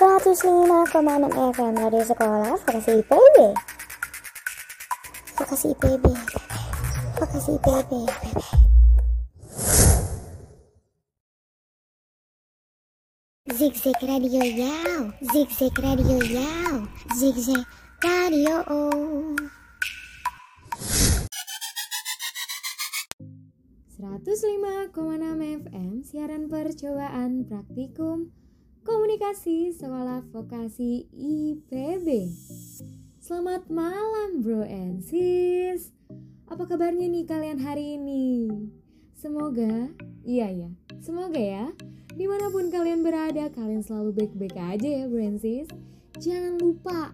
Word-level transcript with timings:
105,6 0.00 0.96
FM 1.52 1.76
Radio 1.76 2.00
Sekolah. 2.08 2.56
Vokasi 2.56 3.04
IPB 3.04 3.36
Vokasi 5.36 5.76
IPB 5.76 6.04
Vokasi 7.20 7.52
IPB 7.60 7.92
Zigzag 13.52 14.00
Radio 14.08 14.40
Yao. 14.40 15.12
Zigzag 15.20 15.76
Radio 15.84 16.16
Yao. 16.16 16.88
Zigzag 17.12 17.68
Radio. 18.00 18.64
Oh. 18.72 19.36
105,6 24.00 24.96
FM 25.60 25.92
siaran 26.08 26.48
percobaan 26.48 27.44
praktikum 27.44 28.39
komunikasi 28.80 29.76
sekolah 29.76 30.24
vokasi 30.32 31.04
IPB. 31.12 32.32
Selamat 33.20 33.68
malam 33.68 34.40
bro 34.40 34.64
and 34.64 35.04
sis. 35.04 35.92
Apa 36.48 36.64
kabarnya 36.64 37.04
nih 37.12 37.28
kalian 37.28 37.60
hari 37.60 38.00
ini? 38.00 38.48
Semoga, 39.12 39.92
iya 40.24 40.48
ya, 40.48 40.70
semoga 41.04 41.36
ya. 41.36 41.76
Di 42.16 42.24
mana 42.24 42.48
pun 42.48 42.72
kalian 42.72 43.04
berada, 43.04 43.52
kalian 43.52 43.84
selalu 43.84 44.16
baik-baik 44.16 44.56
aja 44.56 44.88
ya 44.88 45.04
bro 45.06 45.20
and 45.20 45.44
sis. 45.44 45.68
Jangan 46.16 46.56
lupa, 46.56 47.12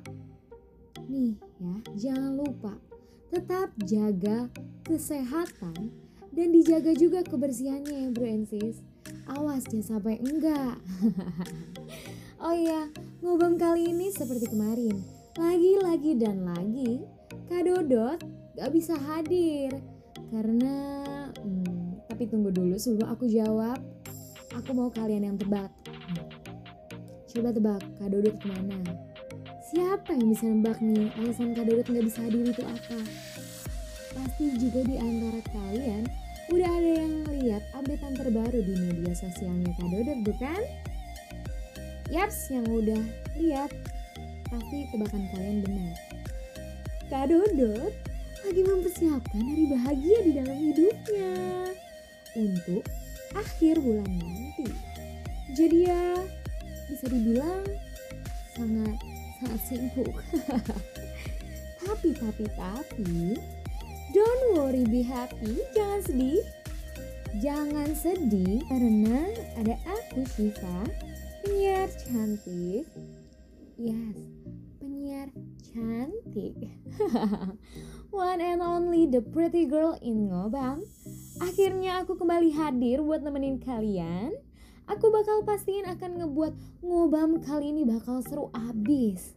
nih 1.11 1.35
ya, 1.59 1.75
jangan 1.99 2.33
lupa 2.39 2.79
tetap 3.27 3.75
jaga 3.83 4.49
kesehatan 4.87 5.91
dan 6.31 6.49
dijaga 6.55 6.95
juga 6.95 7.27
kebersihannya 7.27 8.07
ya 8.07 8.09
bro 8.15 8.27
and 8.27 8.47
sis 8.47 8.87
awas 9.31 9.67
jangan 9.67 9.99
sampai 9.99 10.19
enggak. 10.23 10.77
Oh 12.37 12.53
iya 12.53 12.93
ngobam 13.25 13.57
kali 13.57 13.89
ini 13.97 14.13
seperti 14.13 14.53
kemarin. 14.53 15.01
Lagi-lagi 15.41 16.21
dan 16.21 16.45
lagi 16.45 17.01
Kak 17.49 17.65
Dodot 17.65 18.21
gak 18.61 18.71
bisa 18.77 18.93
hadir. 18.93 19.73
Karena 20.29 20.77
hmm, 21.33 22.05
tapi 22.13 22.29
tunggu 22.29 22.53
dulu 22.53 22.77
sebelum 22.77 23.09
aku 23.09 23.25
jawab. 23.25 23.81
Aku 24.53 24.77
mau 24.77 24.93
kalian 24.93 25.33
yang 25.33 25.37
tebak. 25.41 25.73
Coba 27.33 27.57
tebak 27.57 27.81
Kak 27.97 28.09
Dodot 28.13 28.37
ke 28.37 28.47
mana? 28.53 28.85
Siapa 29.73 30.13
yang 30.13 30.29
bisa 30.29 30.45
nebak 30.45 30.79
nih? 30.85 31.09
Alasan 31.17 31.57
Kak 31.57 31.65
Dodot 31.73 31.89
gak 31.89 32.05
bisa 32.05 32.21
hadir 32.21 32.53
itu 32.53 32.63
apa? 32.69 33.01
Pasti 34.13 34.45
juga 34.61 34.85
di 34.85 35.01
antara 35.01 35.41
kalian 35.57 36.05
Udah 36.47 36.71
ada 36.71 36.91
yang 37.03 37.27
lihat 37.43 37.67
updatean 37.75 38.15
terbaru 38.15 38.63
di 38.63 38.75
media 38.79 39.11
sosialnya 39.19 39.75
Kak 39.75 39.91
Dodot 39.91 40.19
bukan? 40.23 40.63
Yaps, 42.07 42.55
yang 42.55 42.63
udah 42.71 43.03
lihat 43.35 43.75
pasti 44.47 44.87
tebakan 44.95 45.27
kalian 45.35 45.67
benar. 45.67 45.99
Kak 47.11 47.35
Dodot 47.35 47.91
lagi 48.47 48.63
mempersiapkan 48.63 49.43
hari 49.43 49.65
bahagia 49.75 50.19
di 50.23 50.33
dalam 50.39 50.59
hidupnya 50.71 51.35
untuk 52.39 52.83
akhir 53.35 53.83
bulan 53.83 54.07
nanti. 54.07 54.71
Jadi 55.51 55.91
ya 55.91 56.15
bisa 56.87 57.11
dibilang 57.11 57.67
sangat 58.55 58.99
sangat 59.43 59.61
sibuk. 59.67 60.15
tapi 61.83 62.15
tapi 62.15 62.45
tapi 62.55 63.35
Don't 64.17 64.57
worry, 64.57 64.89
be 64.89 65.05
happy. 65.05 65.61
Jangan 65.77 66.01
sedih. 66.01 66.41
Jangan 67.37 67.93
sedih 67.93 68.65
karena 68.65 69.29
ada 69.61 69.77
aku 69.85 70.25
Shiva, 70.33 70.89
penyiar 71.45 71.93
cantik. 72.01 72.89
Yes, 73.77 74.17
penyiar 74.81 75.29
cantik. 75.69 76.57
One 78.09 78.41
and 78.41 78.65
only 78.65 79.05
the 79.05 79.21
pretty 79.21 79.69
girl 79.69 80.01
in 80.01 80.33
Ngobam. 80.33 80.81
Akhirnya 81.45 82.01
aku 82.01 82.17
kembali 82.17 82.57
hadir 82.57 83.05
buat 83.05 83.21
nemenin 83.21 83.61
kalian. 83.61 84.33
Aku 84.89 85.13
bakal 85.13 85.45
pastiin 85.45 85.85
akan 85.93 86.25
ngebuat 86.25 86.57
Ngobam 86.81 87.45
kali 87.45 87.69
ini 87.69 87.85
bakal 87.85 88.25
seru 88.25 88.49
abis. 88.57 89.36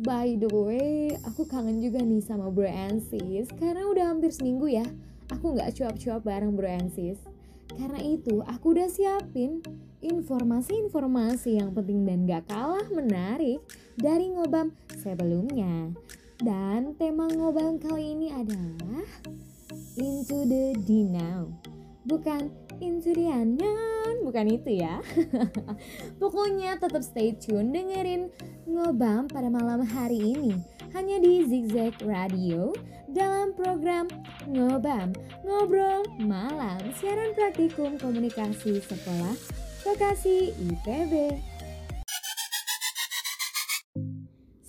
By 0.00 0.40
the 0.40 0.48
way, 0.48 1.12
aku 1.28 1.44
kangen 1.44 1.84
juga 1.84 2.00
nih 2.00 2.24
sama 2.24 2.48
Bro 2.48 2.68
and 2.68 3.04
Sis. 3.04 3.52
Karena 3.60 3.84
udah 3.84 4.16
hampir 4.16 4.32
seminggu 4.32 4.64
ya 4.72 4.84
Aku 5.30 5.54
gak 5.54 5.78
cuap-cuap 5.78 6.26
bareng 6.26 6.58
Bro 6.58 6.66
and 6.66 6.90
Sis. 6.90 7.18
Karena 7.70 8.02
itu 8.02 8.42
aku 8.42 8.74
udah 8.74 8.90
siapin 8.90 9.62
informasi-informasi 10.02 11.62
yang 11.62 11.70
penting 11.70 12.02
dan 12.02 12.26
gak 12.26 12.50
kalah 12.50 12.86
menarik 12.90 13.62
Dari 13.94 14.34
ngobam 14.34 14.74
sebelumnya. 14.98 15.94
Dan 16.40 16.98
tema 16.98 17.30
ngobam 17.30 17.78
kali 17.78 18.16
ini 18.18 18.28
adalah 18.34 19.06
Into 20.00 20.48
the 20.48 20.74
D 20.82 21.06
Bukan 22.08 22.48
unknown 22.80 24.14
Bukan 24.24 24.46
itu 24.48 24.80
ya. 24.80 25.00
Pokoknya 26.20 26.80
tetap 26.80 27.04
stay 27.04 27.36
tune 27.36 27.72
dengerin 27.72 28.32
ngobam 28.64 29.28
pada 29.28 29.52
malam 29.52 29.84
hari 29.84 30.36
ini. 30.36 30.52
Hanya 30.90 31.22
di 31.22 31.46
Zigzag 31.46 31.94
Radio 32.02 32.74
dalam 33.14 33.54
program 33.54 34.10
Ngobam 34.46 35.14
Ngobrol 35.46 36.02
Malam 36.18 36.82
Siaran 36.98 37.30
Praktikum 37.34 37.94
Komunikasi 37.98 38.82
Sekolah 38.82 39.34
Vokasi 39.86 40.50
IPB 40.50 41.38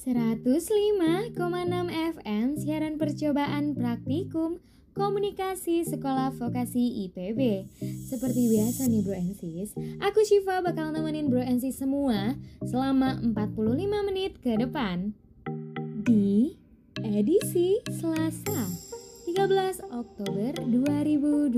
105,6 0.02 1.38
FM 2.18 2.46
Siaran 2.58 2.96
Percobaan 2.98 3.78
Praktikum 3.78 4.71
Komunikasi 4.92 5.88
Sekolah 5.88 6.36
Vokasi 6.36 7.08
IPB 7.08 7.40
Seperti 8.12 8.52
biasa 8.52 8.92
nih 8.92 9.00
bro 9.00 9.16
and 9.16 9.36
sis 9.40 9.72
Aku 10.04 10.20
Shiva 10.28 10.60
bakal 10.60 10.92
nemenin 10.92 11.32
bro 11.32 11.40
and 11.40 11.64
sis 11.64 11.80
semua 11.80 12.36
Selama 12.60 13.16
45 13.24 14.08
menit 14.12 14.36
ke 14.44 14.60
depan 14.60 15.16
Di 16.04 16.60
edisi 17.00 17.80
Selasa 17.88 18.91
13 19.32 19.88
Oktober 19.96 20.52
2020 20.60 21.56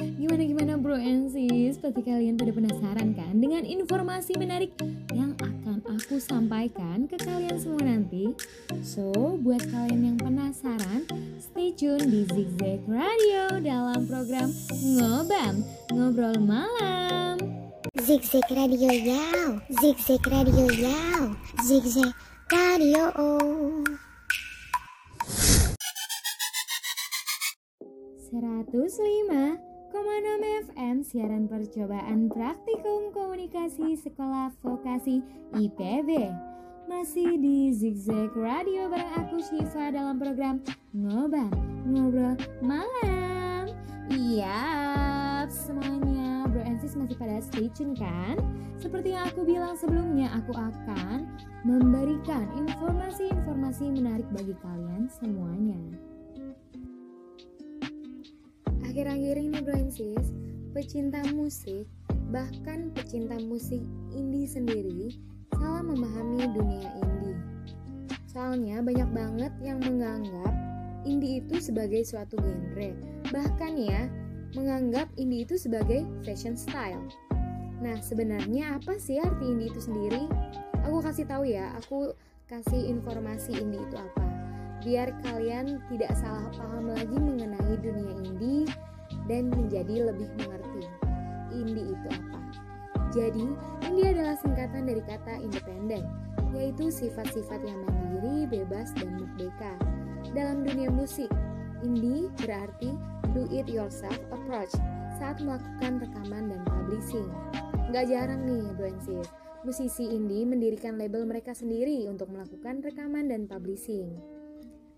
Gimana-gimana 0.00 0.80
bro 0.80 0.96
and 0.96 1.28
sis 1.28 1.76
Pasti 1.76 2.00
kalian 2.00 2.40
pada 2.40 2.56
penasaran 2.56 3.12
kan? 3.12 3.36
Dengan 3.36 3.68
informasi 3.68 4.32
menarik 4.40 4.72
yang 5.12 5.36
akan 5.36 5.84
aku 5.84 6.16
sampaikan 6.16 7.04
ke 7.04 7.20
kalian 7.20 7.60
semua 7.60 7.84
nanti. 7.84 8.32
So 8.80 9.12
buat 9.44 9.60
kalian 9.68 10.14
yang 10.14 10.16
penasaran 10.16 11.04
Stay 11.36 11.76
tune 11.76 12.08
di 12.08 12.24
Zigzag 12.32 12.80
Radio 12.88 13.60
Dalam 13.60 14.08
program 14.08 14.48
Ngobam 14.72 15.54
Ngobrol 15.92 16.40
Malam. 16.40 17.36
Zigzag 18.00 18.48
Radio 18.48 18.88
Yao 18.88 19.60
Zigzag 19.68 20.24
Radio 20.32 20.66
Yao 20.72 21.36
Zigzag 21.60 22.16
Radio 22.48 23.12
105,6 28.34 29.94
FM 30.66 31.06
siaran 31.06 31.46
percobaan 31.46 32.26
praktikum 32.26 33.14
komunikasi 33.14 33.94
sekolah 33.94 34.50
vokasi 34.58 35.22
IPB 35.54 36.34
masih 36.90 37.38
di 37.38 37.70
Zigzag 37.70 38.34
Radio 38.34 38.90
bareng 38.90 39.22
aku 39.22 39.38
Shiva 39.38 39.94
dalam 39.94 40.18
program 40.18 40.58
Ngobam 40.90 41.46
Ngobrol 41.86 42.34
Malam. 42.58 43.70
Iya 44.10 44.66
semuanya 45.46 46.50
Bro 46.50 46.66
and 46.66 46.82
Sis 46.82 46.98
masih 46.98 47.14
pada 47.14 47.38
stay 47.38 47.70
tune 47.70 47.94
kan? 47.94 48.34
Seperti 48.82 49.14
yang 49.14 49.30
aku 49.30 49.46
bilang 49.46 49.78
sebelumnya 49.78 50.34
aku 50.34 50.58
akan 50.58 51.30
memberikan 51.62 52.50
informasi-informasi 52.58 53.94
menarik 53.94 54.26
bagi 54.34 54.58
kalian 54.58 55.06
semuanya 55.06 55.78
Akhir-akhir 58.94 59.36
ini 59.42 59.58
sis, 59.90 60.30
pecinta 60.70 61.18
musik, 61.34 61.82
bahkan 62.30 62.94
pecinta 62.94 63.34
musik 63.42 63.82
indie 64.14 64.46
sendiri 64.46 65.18
salah 65.50 65.82
memahami 65.82 66.46
dunia 66.54 66.94
indie. 67.02 67.34
Soalnya 68.30 68.86
banyak 68.86 69.10
banget 69.10 69.50
yang 69.66 69.82
menganggap 69.82 70.54
indie 71.02 71.42
itu 71.42 71.58
sebagai 71.58 72.06
suatu 72.06 72.38
genre. 72.38 72.94
Bahkan 73.34 73.72
ya, 73.82 74.06
menganggap 74.54 75.10
indie 75.18 75.42
itu 75.42 75.58
sebagai 75.58 76.06
fashion 76.22 76.54
style. 76.54 77.02
Nah, 77.82 77.98
sebenarnya 77.98 78.78
apa 78.78 78.94
sih 79.02 79.18
arti 79.18 79.42
indie 79.42 79.74
itu 79.74 79.90
sendiri? 79.90 80.30
Aku 80.86 81.02
kasih 81.02 81.26
tahu 81.26 81.50
ya, 81.50 81.74
aku 81.82 82.14
kasih 82.46 82.94
informasi 82.94 83.58
indie 83.58 83.82
itu 83.82 83.98
apa 83.98 84.33
biar 84.84 85.10
kalian 85.24 85.80
tidak 85.88 86.12
salah 86.20 86.44
paham 86.52 86.92
lagi 86.92 87.16
mengenai 87.16 87.74
dunia 87.80 88.14
indie 88.20 88.68
dan 89.24 89.48
menjadi 89.48 90.12
lebih 90.12 90.28
mengerti 90.36 90.84
indie 91.56 91.96
itu 91.96 92.08
apa. 92.12 92.40
Jadi, 93.14 93.46
indie 93.86 94.10
adalah 94.10 94.34
singkatan 94.42 94.90
dari 94.90 95.02
kata 95.06 95.38
independen, 95.38 96.02
yaitu 96.52 96.90
sifat-sifat 96.90 97.62
yang 97.62 97.78
mandiri, 97.86 98.44
bebas, 98.50 98.90
dan 98.98 99.22
merdeka. 99.22 99.72
Dalam 100.34 100.66
dunia 100.66 100.90
musik, 100.90 101.30
indie 101.86 102.26
berarti 102.42 102.90
do 103.32 103.46
it 103.54 103.70
yourself 103.70 104.18
approach 104.34 104.74
saat 105.22 105.38
melakukan 105.38 106.02
rekaman 106.02 106.50
dan 106.50 106.60
publishing. 106.66 107.30
Gak 107.94 108.10
jarang 108.10 108.42
nih, 108.50 108.66
bro 108.74 108.90
and 108.90 108.98
sis, 108.98 109.30
musisi 109.62 110.10
indie 110.10 110.42
mendirikan 110.42 110.98
label 110.98 111.22
mereka 111.22 111.54
sendiri 111.54 112.10
untuk 112.10 112.34
melakukan 112.34 112.82
rekaman 112.82 113.30
dan 113.30 113.46
publishing. 113.46 114.33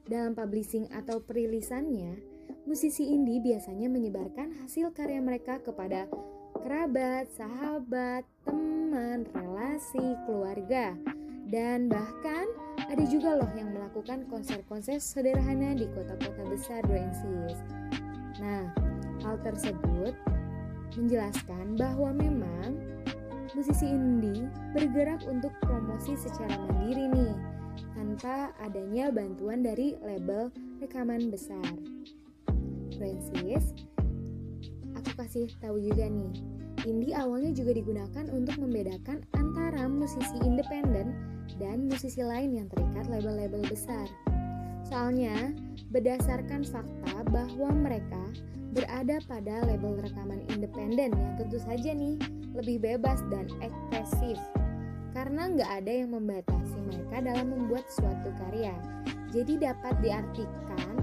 Dalam 0.07 0.39
publishing 0.39 0.87
atau 0.95 1.19
perilisannya, 1.19 2.23
musisi 2.63 3.11
indie 3.11 3.43
biasanya 3.43 3.91
menyebarkan 3.91 4.55
hasil 4.63 4.95
karya 4.95 5.19
mereka 5.19 5.59
kepada 5.59 6.07
kerabat, 6.63 7.27
sahabat, 7.35 8.23
teman, 8.47 9.27
relasi, 9.35 10.15
keluarga, 10.23 10.95
dan 11.51 11.91
bahkan 11.91 12.47
ada 12.87 13.03
juga 13.11 13.35
loh 13.35 13.51
yang 13.59 13.75
melakukan 13.75 14.31
konser-konser 14.31 15.03
sederhana 15.03 15.75
di 15.75 15.91
kota-kota 15.91 16.43
besar 16.47 16.87
sis. 16.87 17.59
Nah, 18.39 18.71
hal 19.27 19.43
tersebut 19.43 20.15
menjelaskan 20.95 21.75
bahwa 21.75 22.15
memang 22.15 22.79
musisi 23.59 23.91
indie 23.91 24.47
bergerak 24.71 25.27
untuk 25.27 25.51
promosi 25.67 26.15
secara 26.15 26.55
mandiri 26.63 27.11
nih 27.11 27.56
tanpa 27.95 28.53
adanya 28.63 29.09
bantuan 29.13 29.65
dari 29.65 29.97
label 30.05 30.53
rekaman 30.81 31.29
besar. 31.33 31.65
Francis, 32.97 33.77
aku 34.97 35.11
kasih 35.21 35.49
tahu 35.61 35.77
juga 35.81 36.09
nih, 36.09 36.33
indie 36.89 37.13
awalnya 37.13 37.53
juga 37.53 37.77
digunakan 37.77 38.25
untuk 38.33 38.57
membedakan 38.57 39.21
antara 39.37 39.85
musisi 39.89 40.37
independen 40.41 41.13
dan 41.61 41.89
musisi 41.89 42.25
lain 42.25 42.57
yang 42.57 42.67
terikat 42.73 43.07
label-label 43.09 43.63
besar. 43.69 44.09
Soalnya, 44.87 45.53
berdasarkan 45.91 46.63
fakta 46.63 47.27
bahwa 47.29 47.71
mereka 47.75 48.23
berada 48.77 49.19
pada 49.25 49.65
label 49.65 49.99
rekaman 50.05 50.45
independen 50.53 51.17
yang 51.17 51.33
tentu 51.41 51.57
saja 51.57 51.97
nih 51.97 52.21
lebih 52.53 52.81
bebas 52.81 53.25
dan 53.33 53.49
ekspresif 53.65 54.37
karena 55.17 55.49
nggak 55.49 55.71
ada 55.81 55.93
yang 56.05 56.13
membatasi 56.13 56.77
mereka 56.93 57.25
dalam 57.25 57.49
membuat 57.49 57.89
suatu 57.89 58.29
karya. 58.37 58.77
Jadi 59.33 59.57
dapat 59.57 59.97
diartikan 60.05 60.95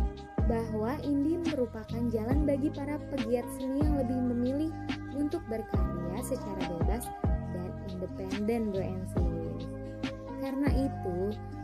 bahwa 0.45 1.01
indie 1.01 1.41
merupakan 1.41 2.03
jalan 2.13 2.45
bagi 2.45 2.69
para 2.69 3.01
pegiat 3.09 3.41
seni 3.57 3.81
yang 3.81 3.97
lebih 3.97 4.19
memilih 4.21 4.71
untuk 5.17 5.41
berkarya 5.49 6.21
secara 6.21 6.61
bebas 6.77 7.09
dan 7.57 7.73
independen 7.89 8.69
bro 8.69 8.85
Karena 10.45 10.69
itu, 10.77 11.17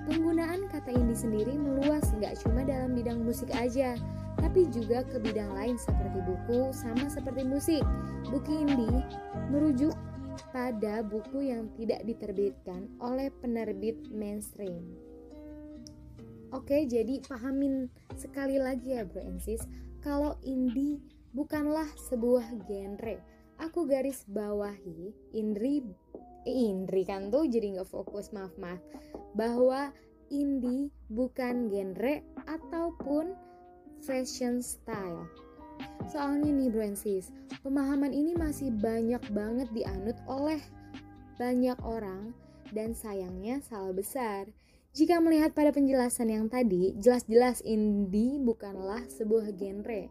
penggunaan 0.09 0.65
kata 0.73 0.89
indie 0.89 1.21
sendiri 1.21 1.53
meluas 1.53 2.09
nggak 2.17 2.33
cuma 2.41 2.65
dalam 2.65 2.97
bidang 2.97 3.21
musik 3.21 3.53
aja, 3.53 3.93
tapi 4.41 4.65
juga 4.73 5.05
ke 5.05 5.21
bidang 5.21 5.53
lain 5.53 5.77
seperti 5.77 6.17
buku, 6.25 6.73
sama 6.73 7.05
seperti 7.13 7.45
musik. 7.45 7.85
Buku 8.25 8.65
indie 8.65 9.05
merujuk 9.53 9.93
pada 10.51 11.05
buku 11.05 11.51
yang 11.51 11.71
tidak 11.75 12.03
diterbitkan 12.07 12.87
oleh 12.99 13.29
penerbit 13.43 13.95
mainstream. 14.11 14.83
Oke, 16.49 16.89
jadi 16.89 17.21
pahamin 17.29 17.93
sekali 18.17 18.57
lagi 18.57 18.97
ya 18.97 19.05
bro 19.05 19.21
and 19.21 19.37
sis, 19.37 19.61
kalau 20.01 20.33
indie 20.41 20.97
bukanlah 21.37 21.85
sebuah 22.09 22.45
genre. 22.65 23.21
Aku 23.59 23.85
garis 23.85 24.25
bawahi 24.25 25.13
indri 25.35 25.83
eh, 26.47 26.57
indri 26.71 27.03
kan 27.03 27.27
tuh 27.29 27.45
jadi 27.45 27.77
nggak 27.77 27.91
fokus 27.91 28.31
maaf 28.31 28.55
maaf 28.55 28.79
bahwa 29.35 29.91
indie 30.31 30.89
bukan 31.11 31.67
genre 31.69 32.23
ataupun 32.47 33.35
fashion 34.01 34.63
style. 34.63 35.27
Soalnya 36.09 36.49
nih 36.49 36.69
bro 36.73 36.89
pemahaman 37.61 38.09
ini 38.09 38.33
masih 38.33 38.73
banyak 38.73 39.21
banget 39.29 39.69
dianut 39.75 40.17
oleh 40.25 40.57
banyak 41.37 41.77
orang 41.85 42.33
dan 42.73 42.97
sayangnya 42.97 43.61
salah 43.61 43.93
besar. 43.93 44.49
Jika 44.89 45.21
melihat 45.21 45.53
pada 45.53 45.69
penjelasan 45.69 46.33
yang 46.33 46.49
tadi, 46.49 46.97
jelas-jelas 46.97 47.61
indie 47.61 48.41
bukanlah 48.41 49.05
sebuah 49.05 49.53
genre, 49.53 50.09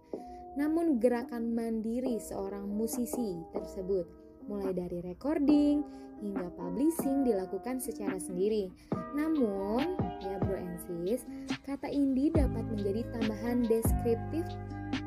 namun 0.54 1.02
gerakan 1.02 1.50
mandiri 1.50 2.22
seorang 2.22 2.64
musisi 2.64 3.42
tersebut. 3.50 4.06
Mulai 4.46 4.72
dari 4.72 5.02
recording 5.02 5.82
hingga 6.22 6.50
publishing 6.54 7.26
dilakukan 7.26 7.82
secara 7.82 8.16
sendiri. 8.22 8.70
Namun, 9.18 9.98
ya 10.22 10.38
bro 10.40 10.56
and 10.56 10.78
sis, 10.86 11.26
kata 11.66 11.90
indie 11.90 12.30
dapat 12.30 12.64
menjadi 12.70 13.02
tambahan 13.18 13.66
deskriptif 13.66 14.46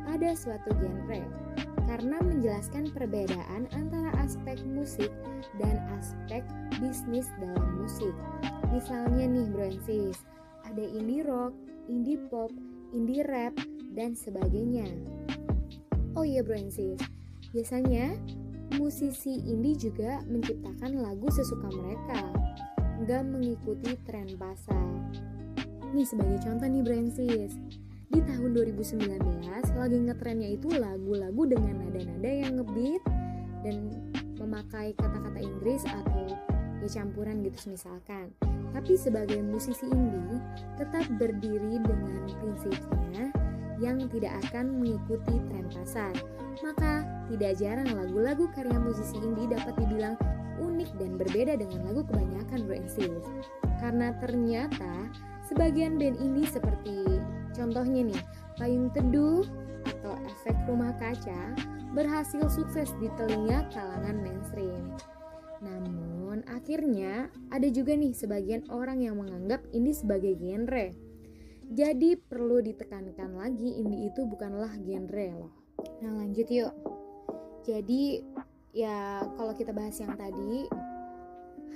pada 0.07 0.33
suatu 0.33 0.69
genre 0.79 1.21
karena 1.91 2.17
menjelaskan 2.23 2.87
perbedaan 2.95 3.67
antara 3.75 4.15
aspek 4.23 4.55
musik 4.63 5.11
dan 5.59 5.75
aspek 5.99 6.39
bisnis 6.79 7.27
dalam 7.43 7.83
musik. 7.83 8.15
Misalnya 8.71 9.27
nih 9.27 9.47
bro 9.51 9.67
ada 10.71 10.85
indie 10.87 11.25
rock, 11.27 11.51
indie 11.91 12.21
pop, 12.31 12.47
indie 12.95 13.27
rap, 13.27 13.51
dan 13.91 14.15
sebagainya. 14.15 14.87
Oh 16.15 16.23
iya 16.23 16.39
bro 16.39 16.55
biasanya 17.51 18.15
musisi 18.79 19.43
indie 19.43 19.75
juga 19.75 20.23
menciptakan 20.31 21.03
lagu 21.03 21.27
sesuka 21.27 21.67
mereka, 21.75 22.23
nggak 23.03 23.23
mengikuti 23.27 23.99
tren 24.07 24.31
pasar. 24.39 24.87
Nih 25.91 26.07
sebagai 26.07 26.39
contoh 26.39 26.71
nih 26.71 26.83
bro 26.87 26.95
di 28.11 28.19
tahun 28.27 28.51
2019 28.51 29.07
lagi 29.79 29.97
ngetrennya 30.03 30.49
itu 30.59 30.67
lagu-lagu 30.75 31.47
dengan 31.47 31.79
nada-nada 31.79 32.27
yang 32.27 32.59
ngebeat 32.59 33.03
dan 33.63 33.87
memakai 34.35 34.91
kata-kata 34.99 35.39
Inggris 35.39 35.87
atau 35.87 36.27
ya 36.83 36.89
campuran 36.91 37.39
gitu 37.45 37.71
misalkan. 37.71 38.35
Tapi 38.75 38.99
sebagai 38.99 39.39
musisi 39.39 39.87
indie 39.87 40.43
tetap 40.75 41.07
berdiri 41.15 41.79
dengan 41.79 42.27
prinsipnya 42.41 43.31
yang 43.79 43.97
tidak 44.11 44.33
akan 44.49 44.83
mengikuti 44.83 45.39
tren 45.47 45.65
pasar. 45.71 46.11
Maka 46.59 47.07
tidak 47.31 47.57
jarang 47.63 47.89
lagu-lagu 47.95 48.49
karya 48.51 48.75
musisi 48.75 49.17
indie 49.23 49.47
dapat 49.47 49.71
dibilang 49.79 50.19
unik 50.59 50.89
dan 50.99 51.15
berbeda 51.15 51.53
dengan 51.57 51.79
lagu 51.89 52.03
kebanyakan 52.05 52.59
bro 52.67 52.77
Karena 53.81 54.13
ternyata 54.19 54.93
sebagian 55.47 55.97
band 55.97 56.21
indie 56.21 56.45
seperti 56.45 57.20
Contohnya 57.55 58.07
nih, 58.11 58.21
payung 58.57 58.91
teduh 58.91 59.43
atau 59.87 60.13
efek 60.29 60.55
rumah 60.69 60.93
kaca 60.97 61.55
berhasil 61.91 62.47
sukses 62.47 62.95
di 63.01 63.11
telinga 63.19 63.67
kalangan 63.73 64.17
mainstream. 64.23 64.95
Namun, 65.61 66.41
akhirnya 66.49 67.27
ada 67.53 67.67
juga 67.69 67.93
nih 67.93 68.15
sebagian 68.15 68.65
orang 68.71 69.03
yang 69.03 69.19
menganggap 69.19 69.61
ini 69.75 69.91
sebagai 69.91 70.33
genre. 70.39 70.89
Jadi 71.71 72.19
perlu 72.19 72.59
ditekankan 72.59 73.39
lagi 73.39 73.79
indie 73.79 74.11
itu 74.11 74.27
bukanlah 74.27 74.75
genre 74.83 75.27
loh. 75.31 75.53
Nah 76.03 76.11
lanjut 76.19 76.47
yuk. 76.51 76.73
Jadi 77.63 78.19
ya 78.75 79.23
kalau 79.39 79.55
kita 79.55 79.71
bahas 79.71 79.95
yang 80.03 80.11
tadi 80.19 80.67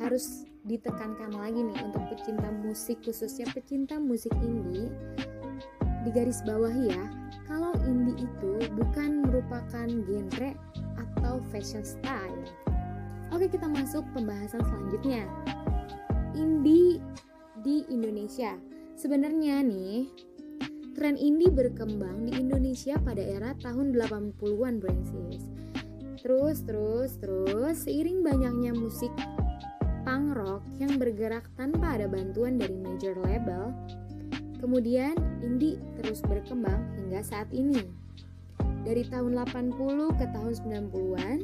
harus 0.03 0.44
ditekankan 0.67 1.32
lagi 1.32 1.63
nih 1.63 1.79
untuk 1.86 2.03
pecinta 2.12 2.51
musik 2.51 3.00
khususnya 3.08 3.48
pecinta 3.55 3.96
musik 4.01 4.36
indie 4.44 4.91
di 6.06 6.14
garis 6.14 6.46
bawah 6.46 6.70
ya, 6.70 7.10
kalau 7.50 7.74
indie 7.82 8.30
itu 8.30 8.54
bukan 8.78 9.26
merupakan 9.26 9.90
genre 9.90 10.54
atau 11.02 11.42
fashion 11.50 11.82
style. 11.82 12.46
Oke, 13.34 13.50
kita 13.50 13.66
masuk 13.66 14.06
pembahasan 14.14 14.62
selanjutnya. 14.62 15.26
Indie 16.38 17.02
di 17.66 17.82
Indonesia. 17.90 18.54
Sebenarnya 18.94 19.66
nih, 19.66 20.06
tren 20.94 21.18
indie 21.18 21.50
berkembang 21.50 22.30
di 22.30 22.38
Indonesia 22.38 23.02
pada 23.02 23.26
era 23.26 23.58
tahun 23.66 23.98
80-an, 23.98 24.78
Brancis. 24.78 25.42
Terus, 26.22 26.62
terus, 26.70 27.18
terus, 27.18 27.76
seiring 27.82 28.22
banyaknya 28.22 28.78
musik 28.78 29.12
punk 30.06 30.38
rock 30.38 30.62
yang 30.78 31.02
bergerak 31.02 31.50
tanpa 31.58 31.98
ada 31.98 32.06
bantuan 32.06 32.62
dari 32.62 32.78
major 32.78 33.18
label, 33.26 33.74
Kemudian 34.66 35.14
indie 35.44 35.75
terus 36.06 36.22
berkembang 36.22 36.86
hingga 37.02 37.26
saat 37.26 37.50
ini. 37.50 37.82
Dari 38.86 39.02
tahun 39.10 39.42
80 39.50 40.22
ke 40.22 40.26
tahun 40.30 40.54
90-an, 40.94 41.38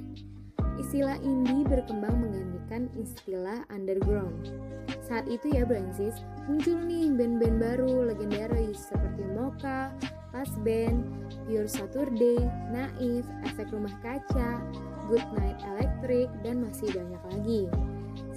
istilah 0.77 1.17
indie 1.25 1.65
berkembang 1.65 2.13
menggantikan 2.21 2.85
istilah 2.93 3.65
underground. 3.73 4.53
Saat 5.01 5.25
itu 5.25 5.49
ya 5.49 5.65
Brancis, 5.65 6.21
muncul 6.45 6.77
nih 6.85 7.09
band-band 7.09 7.57
baru 7.57 8.13
legendaris 8.13 8.93
seperti 8.93 9.25
Mocha, 9.33 9.89
Pas 10.29 10.51
Band, 10.61 11.09
Pure 11.49 11.65
Saturday, 11.65 12.37
Naif, 12.69 13.25
Efek 13.49 13.73
Rumah 13.73 13.97
Kaca, 14.05 14.61
Good 15.09 15.25
Night 15.41 15.57
Electric, 15.73 16.29
dan 16.45 16.61
masih 16.61 16.93
banyak 16.93 17.21
lagi. 17.33 17.61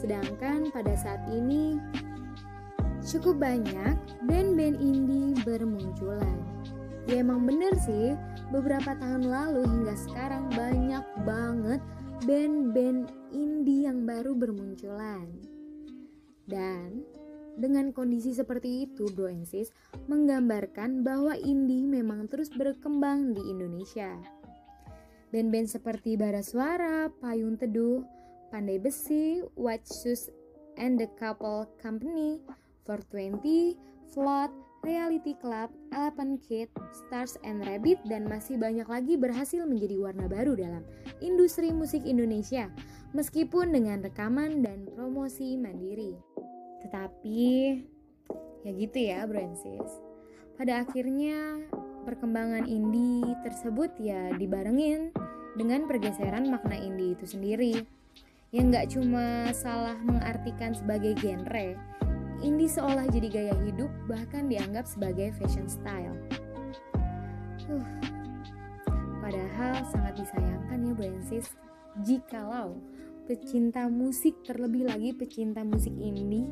Sedangkan 0.00 0.72
pada 0.72 0.96
saat 0.96 1.20
ini 1.28 1.76
cukup 3.04 3.36
banyak 3.36 3.96
band-band 4.24 4.80
indie 4.80 5.36
bermunculan. 5.44 6.40
Ya 7.04 7.20
emang 7.20 7.44
bener 7.44 7.76
sih, 7.84 8.16
beberapa 8.48 8.96
tahun 8.96 9.28
lalu 9.28 9.68
hingga 9.68 9.94
sekarang 10.08 10.48
banyak 10.56 11.04
banget 11.28 11.80
band-band 12.24 13.12
indie 13.28 13.84
yang 13.84 14.08
baru 14.08 14.32
bermunculan. 14.32 15.28
Dan 16.48 17.04
dengan 17.60 17.92
kondisi 17.92 18.32
seperti 18.32 18.88
itu, 18.88 19.06
Bro 19.12 19.30
menggambarkan 20.08 21.04
bahwa 21.04 21.36
indie 21.36 21.84
memang 21.84 22.26
terus 22.26 22.48
berkembang 22.50 23.36
di 23.36 23.42
Indonesia. 23.52 24.16
Band-band 25.28 25.68
seperti 25.68 26.16
Bara 26.16 26.40
Suara, 26.40 27.12
Payung 27.20 27.60
Teduh, 27.60 28.00
Pandai 28.48 28.80
Besi, 28.80 29.44
White 29.58 29.86
Shoes 29.86 30.32
and 30.78 30.96
the 30.96 31.10
Couple 31.18 31.66
Company, 31.78 32.38
420, 32.86 33.76
Float, 34.12 34.52
Reality 34.84 35.32
Club, 35.40 35.72
Elephant 35.96 36.44
Kid, 36.44 36.68
Stars 36.92 37.40
and 37.40 37.64
Rabbit, 37.64 38.04
dan 38.04 38.28
masih 38.28 38.60
banyak 38.60 38.84
lagi 38.84 39.16
berhasil 39.16 39.64
menjadi 39.64 39.96
warna 39.96 40.28
baru 40.28 40.52
dalam 40.60 40.84
industri 41.24 41.72
musik 41.72 42.04
Indonesia, 42.04 42.68
meskipun 43.16 43.72
dengan 43.72 44.04
rekaman 44.04 44.60
dan 44.60 44.84
promosi 44.92 45.56
mandiri. 45.56 46.12
Tetapi, 46.84 47.42
ya 48.68 48.70
gitu 48.76 48.98
ya 49.00 49.24
bro. 49.24 49.56
Pada 50.60 50.84
akhirnya, 50.84 51.64
perkembangan 52.04 52.68
indie 52.68 53.24
tersebut 53.40 53.96
ya 53.96 54.36
dibarengin 54.36 55.10
dengan 55.56 55.88
pergeseran 55.88 56.52
makna 56.52 56.76
indie 56.76 57.16
itu 57.16 57.24
sendiri. 57.24 57.74
Yang 58.52 58.64
nggak 58.70 58.86
cuma 58.94 59.26
salah 59.50 59.98
mengartikan 60.04 60.76
sebagai 60.76 61.16
genre, 61.18 61.74
indie 62.40 62.70
seolah 62.70 63.06
jadi 63.12 63.28
gaya 63.30 63.54
hidup 63.62 63.90
bahkan 64.08 64.50
dianggap 64.50 64.88
sebagai 64.88 65.30
fashion 65.38 65.68
style. 65.68 66.16
Uh, 67.68 67.86
padahal 69.22 69.84
sangat 69.92 70.20
disayangkan 70.20 70.90
ya 70.90 70.92
Bransis 70.96 71.46
jikalau 72.02 72.76
pecinta 73.24 73.88
musik 73.88 74.36
terlebih 74.44 74.84
lagi 74.90 75.14
pecinta 75.16 75.64
musik 75.64 75.94
indie 75.96 76.50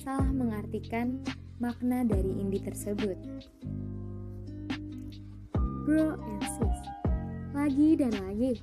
salah 0.00 0.28
mengartikan 0.28 1.20
makna 1.60 2.04
dari 2.04 2.32
indie 2.40 2.64
tersebut. 2.64 3.16
Bro 5.84 6.16
and 6.16 6.44
sis, 6.44 6.78
lagi 7.56 7.96
dan 7.96 8.12
lagi, 8.20 8.60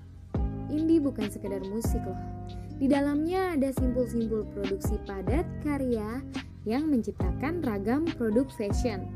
indie 0.69 1.01
bukan 1.01 1.29
sekedar 1.29 1.61
musik 1.65 2.01
loh. 2.05 2.17
Di 2.77 2.85
dalamnya 2.85 3.57
ada 3.57 3.73
simpul-simpul 3.73 4.45
produksi 4.53 5.01
padat 5.09 5.45
karya 5.65 6.21
yang 6.67 6.91
menciptakan 6.91 7.63
ragam 7.63 8.03
produk 8.19 8.51
fashion, 8.59 9.07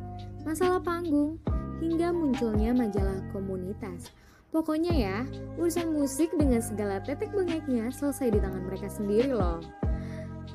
masalah 0.48 0.80
panggung, 0.80 1.36
hingga 1.84 2.16
munculnya 2.16 2.72
majalah 2.72 3.20
komunitas. 3.36 4.16
Pokoknya 4.56 4.96
ya, 4.96 5.18
urusan 5.60 5.92
musik 5.92 6.32
dengan 6.40 6.64
segala 6.64 7.04
tetek 7.04 7.36
bengeknya 7.36 7.92
selesai 7.92 8.32
di 8.32 8.40
tangan 8.40 8.64
mereka 8.64 8.88
sendiri 8.88 9.36
loh. 9.36 9.60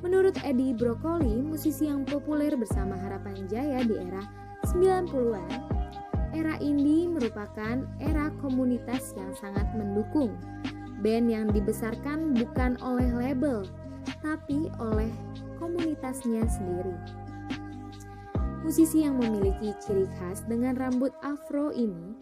Menurut 0.01 0.37
Eddie 0.45 0.77
Brokoli, 0.77 1.41
musisi 1.45 1.89
yang 1.89 2.05
populer 2.09 2.53
bersama 2.57 2.97
Harapan 2.97 3.45
Jaya 3.49 3.81
di 3.85 3.97
era 3.97 4.21
90-an, 4.69 5.49
era 6.37 6.61
indie 6.61 7.09
merupakan 7.09 7.81
era 8.01 8.29
komunitas 8.45 9.17
yang 9.17 9.33
sangat 9.41 9.65
mendukung. 9.73 10.37
Band 11.01 11.33
yang 11.33 11.49
dibesarkan 11.49 12.37
bukan 12.37 12.77
oleh 12.85 13.09
label, 13.17 13.65
tapi 14.21 14.69
oleh 14.77 15.09
komunitasnya 15.57 16.45
sendiri. 16.49 16.97
Musisi 18.67 19.07
yang 19.07 19.23
memiliki 19.23 19.71
ciri 19.79 20.11
khas 20.19 20.43
dengan 20.51 20.75
rambut 20.75 21.15
afro 21.23 21.71
ini 21.71 22.17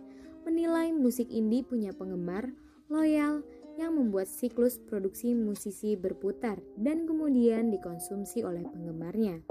menilai 0.45 0.93
musik 0.93 1.31
indie 1.33 1.65
punya 1.65 1.91
penggemar 1.97 2.53
loyal 2.93 3.41
yang 3.81 3.97
membuat 3.97 4.31
siklus 4.31 4.79
produksi 4.79 5.35
musisi 5.35 5.97
berputar 5.99 6.61
dan 6.79 7.09
kemudian 7.09 7.73
dikonsumsi 7.73 8.45
oleh 8.45 8.63
penggemarnya. 8.71 9.43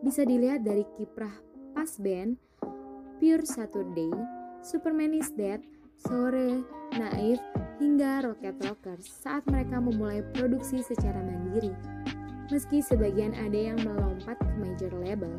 Bisa 0.00 0.24
dilihat 0.24 0.64
dari 0.64 0.86
kiprah 0.96 1.34
pas 1.74 1.90
band 1.98 2.38
Pure 3.18 3.46
Saturday, 3.46 4.10
Superman 4.62 5.14
is 5.14 5.30
Dead, 5.34 5.62
Sore, 6.02 6.62
Naif, 6.94 7.40
hingga 7.78 8.26
Rocket 8.26 8.58
Rockers 8.62 9.06
saat 9.06 9.46
mereka 9.50 9.78
memulai 9.78 10.22
produksi 10.34 10.82
secara 10.82 11.22
mandiri. 11.22 11.72
Meski 12.52 12.84
sebagian 12.84 13.32
ada 13.32 13.56
yang 13.72 13.80
melompat 13.80 14.36
ke 14.36 14.52
major 14.60 14.92
label, 15.00 15.32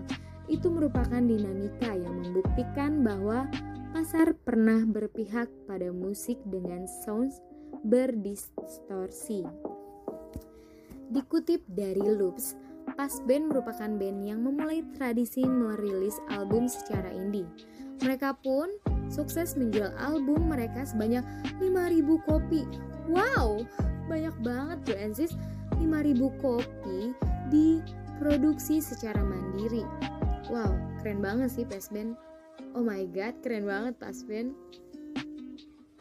itu 0.50 0.70
merupakan 0.70 1.22
dinamika 1.22 1.94
yang 1.94 2.22
membuktikan 2.22 3.06
bahwa 3.06 3.50
pasar 3.94 4.34
pernah 4.46 4.82
berpihak 4.86 5.50
pada 5.70 5.90
musik 5.94 6.38
dengan 6.50 6.86
sounds 7.06 7.42
berdistorsi. 7.86 9.46
Dikutip 11.14 11.62
dari 11.70 12.02
Loops, 12.02 12.58
Pas 12.94 13.14
Band 13.26 13.54
merupakan 13.54 13.90
band 13.90 14.20
yang 14.26 14.42
memulai 14.42 14.82
tradisi 14.98 15.46
merilis 15.46 16.18
album 16.34 16.66
secara 16.70 17.10
indie. 17.14 17.46
Mereka 18.02 18.38
pun 18.42 18.70
sukses 19.10 19.54
menjual 19.58 19.94
album 19.98 20.50
mereka 20.50 20.86
sebanyak 20.86 21.24
5000 21.62 22.28
kopi. 22.30 22.66
Wow, 23.10 23.66
banyak 24.10 24.36
banget 24.42 24.78
bro 24.86 24.98
and 24.98 25.14
5000 25.77 26.44
kopi 26.44 27.12
diproduksi 27.51 28.79
secara 28.79 29.20
mandiri. 29.22 29.84
Wow, 30.48 30.77
keren 31.01 31.20
banget 31.20 31.50
sih 31.51 31.65
Pesben. 31.65 32.13
Oh 32.75 32.84
my 32.84 33.08
god, 33.12 33.39
keren 33.41 33.65
banget 33.65 33.96
Pesben. 33.98 34.53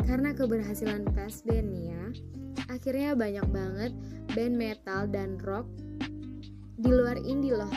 Karena 0.04 0.36
keberhasilan 0.36 1.08
Pesben 1.16 1.72
nih 1.72 1.86
ya, 1.96 2.04
akhirnya 2.68 3.16
banyak 3.16 3.46
banget 3.48 3.92
band 4.36 4.54
metal 4.58 5.08
dan 5.08 5.40
rock 5.40 5.64
di 6.76 6.90
luar 6.90 7.16
indie 7.22 7.56
loh 7.56 7.70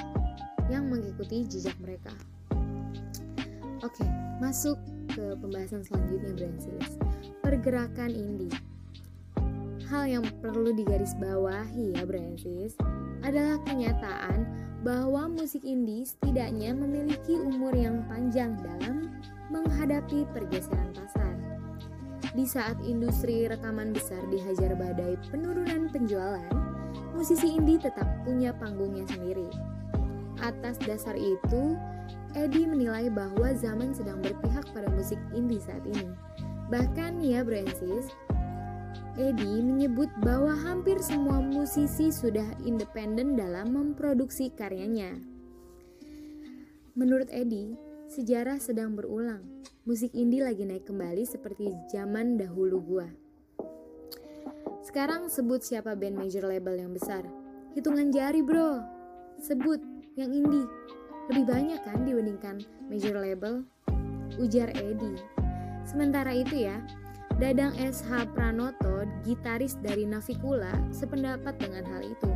yang 0.68 0.92
mengikuti 0.92 1.48
jejak 1.48 1.78
mereka. 1.80 2.12
Oke, 3.86 4.04
masuk 4.44 4.76
ke 5.08 5.38
pembahasan 5.40 5.86
selanjutnya 5.86 6.36
Bransis. 6.36 7.00
Pergerakan 7.40 8.12
indie 8.12 8.67
hal 9.88 10.04
yang 10.04 10.26
perlu 10.44 10.76
digarisbawahi 10.76 11.96
ya 11.96 12.04
Bransis 12.04 12.76
adalah 13.24 13.56
kenyataan 13.64 14.44
bahwa 14.84 15.32
musik 15.32 15.64
indie 15.64 16.04
setidaknya 16.04 16.76
memiliki 16.76 17.40
umur 17.40 17.72
yang 17.72 18.04
panjang 18.12 18.60
dalam 18.60 19.10
menghadapi 19.48 20.28
pergeseran 20.36 20.92
pasar. 20.92 21.34
Di 22.36 22.46
saat 22.46 22.78
industri 22.84 23.48
rekaman 23.48 23.96
besar 23.96 24.20
dihajar 24.28 24.76
badai 24.76 25.16
penurunan 25.32 25.90
penjualan, 25.90 26.52
musisi 27.16 27.56
indie 27.56 27.80
tetap 27.82 28.06
punya 28.28 28.52
panggungnya 28.60 29.08
sendiri. 29.08 29.50
Atas 30.44 30.78
dasar 30.84 31.18
itu, 31.18 31.74
Eddie 32.38 32.70
menilai 32.70 33.10
bahwa 33.10 33.56
zaman 33.58 33.96
sedang 33.96 34.22
berpihak 34.22 34.70
pada 34.70 34.92
musik 34.94 35.18
indie 35.34 35.64
saat 35.64 35.82
ini. 35.88 36.14
Bahkan 36.70 37.24
ya 37.24 37.42
Bransis, 37.42 38.12
Edi 39.18 39.66
menyebut 39.66 40.14
bahwa 40.22 40.54
hampir 40.54 41.02
semua 41.02 41.42
musisi 41.42 42.14
sudah 42.14 42.46
independen 42.62 43.34
dalam 43.34 43.74
memproduksi 43.74 44.54
karyanya. 44.54 45.18
Menurut 46.94 47.26
Edi, 47.34 47.74
sejarah 48.14 48.62
sedang 48.62 48.94
berulang. 48.94 49.42
Musik 49.90 50.14
indie 50.14 50.46
lagi 50.46 50.70
naik 50.70 50.86
kembali 50.86 51.26
seperti 51.26 51.74
zaman 51.90 52.38
dahulu 52.38 52.78
gua. 52.78 53.10
Sekarang 54.86 55.34
sebut 55.34 55.66
siapa 55.66 55.98
band 55.98 56.22
major 56.22 56.46
label 56.46 56.78
yang 56.78 56.94
besar. 56.94 57.26
Hitungan 57.74 58.14
jari 58.14 58.46
bro. 58.46 58.86
Sebut 59.42 59.82
yang 60.14 60.30
indie. 60.30 60.70
Lebih 61.34 61.46
banyak 61.50 61.82
kan 61.82 62.06
dibandingkan 62.06 62.62
major 62.86 63.18
label? 63.18 63.66
Ujar 64.38 64.70
Edi. 64.78 65.18
Sementara 65.90 66.38
itu 66.38 66.70
ya, 66.70 66.86
Dadang 67.38 67.78
SH 67.78 68.34
Pranoto, 68.34 69.06
gitaris 69.22 69.78
dari 69.78 70.10
Navikula, 70.10 70.74
sependapat 70.90 71.54
dengan 71.62 71.86
hal 71.86 72.02
itu. 72.02 72.34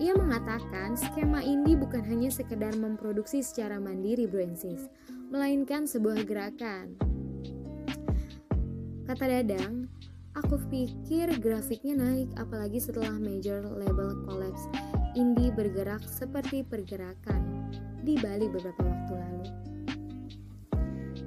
Ia 0.00 0.16
mengatakan 0.16 0.96
skema 0.96 1.44
indie 1.44 1.76
bukan 1.76 2.00
hanya 2.08 2.32
sekedar 2.32 2.72
memproduksi 2.80 3.44
secara 3.44 3.76
mandiri 3.76 4.24
Bransis, 4.24 4.88
melainkan 5.28 5.84
sebuah 5.84 6.24
gerakan. 6.24 6.96
Kata 9.04 9.24
Dadang, 9.28 9.84
aku 10.32 10.56
pikir 10.72 11.36
grafiknya 11.36 11.92
naik 11.92 12.32
apalagi 12.40 12.80
setelah 12.80 13.20
major 13.20 13.60
label 13.68 14.16
collapse. 14.24 14.64
Indie 15.12 15.52
bergerak 15.52 16.00
seperti 16.08 16.64
pergerakan 16.64 17.68
di 18.00 18.16
Bali 18.16 18.48
beberapa 18.48 18.80
waktu 18.80 19.12
lalu. 19.12 19.44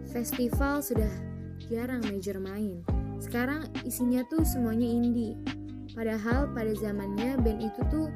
Festival 0.09 0.81
sudah 0.81 1.28
jarang 1.69 2.01
major 2.09 2.41
main. 2.41 2.81
sekarang 3.19 3.67
isinya 3.85 4.25
tuh 4.31 4.41
semuanya 4.41 4.89
indie. 4.89 5.37
Padahal 5.93 6.49
pada 6.55 6.71
zamannya 6.71 7.35
band 7.43 7.59
itu 7.61 7.81
tuh 7.91 8.07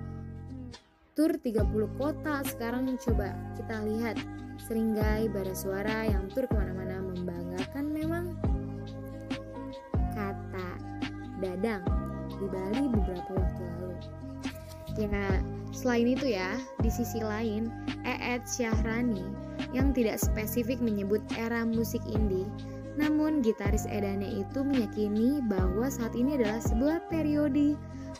tur 1.14 1.36
30 1.38 1.70
kota. 2.00 2.42
Sekarang 2.48 2.88
coba 2.98 3.36
kita 3.60 3.84
lihat 3.84 4.18
Seringgai 4.64 5.28
Bara 5.28 5.52
Suara 5.52 6.08
yang 6.08 6.32
tur 6.32 6.48
ke 6.48 6.56
mana-mana 6.56 7.04
membanggakan 7.04 7.86
memang 7.92 8.26
kata 10.16 10.70
Dadang 11.44 11.84
di 12.32 12.48
Bali 12.48 12.84
beberapa 12.88 13.32
waktu 13.36 13.62
lalu. 13.62 13.92
Ya, 14.96 15.42
selain 15.76 16.08
itu 16.08 16.32
ya, 16.32 16.56
di 16.80 16.88
sisi 16.88 17.20
lain, 17.20 17.68
Eet 18.06 18.46
Syahrani 18.46 19.26
yang 19.74 19.92
tidak 19.92 20.22
spesifik 20.22 20.78
menyebut 20.80 21.20
era 21.36 21.66
musik 21.66 22.00
indie, 22.08 22.46
namun 22.94 23.42
gitaris 23.42 23.90
Edane 23.90 24.46
itu 24.46 24.62
meyakini 24.62 25.42
bahwa 25.50 25.90
saat 25.90 26.14
ini 26.14 26.38
adalah 26.38 26.62
sebuah 26.62 27.10
periode 27.10 27.74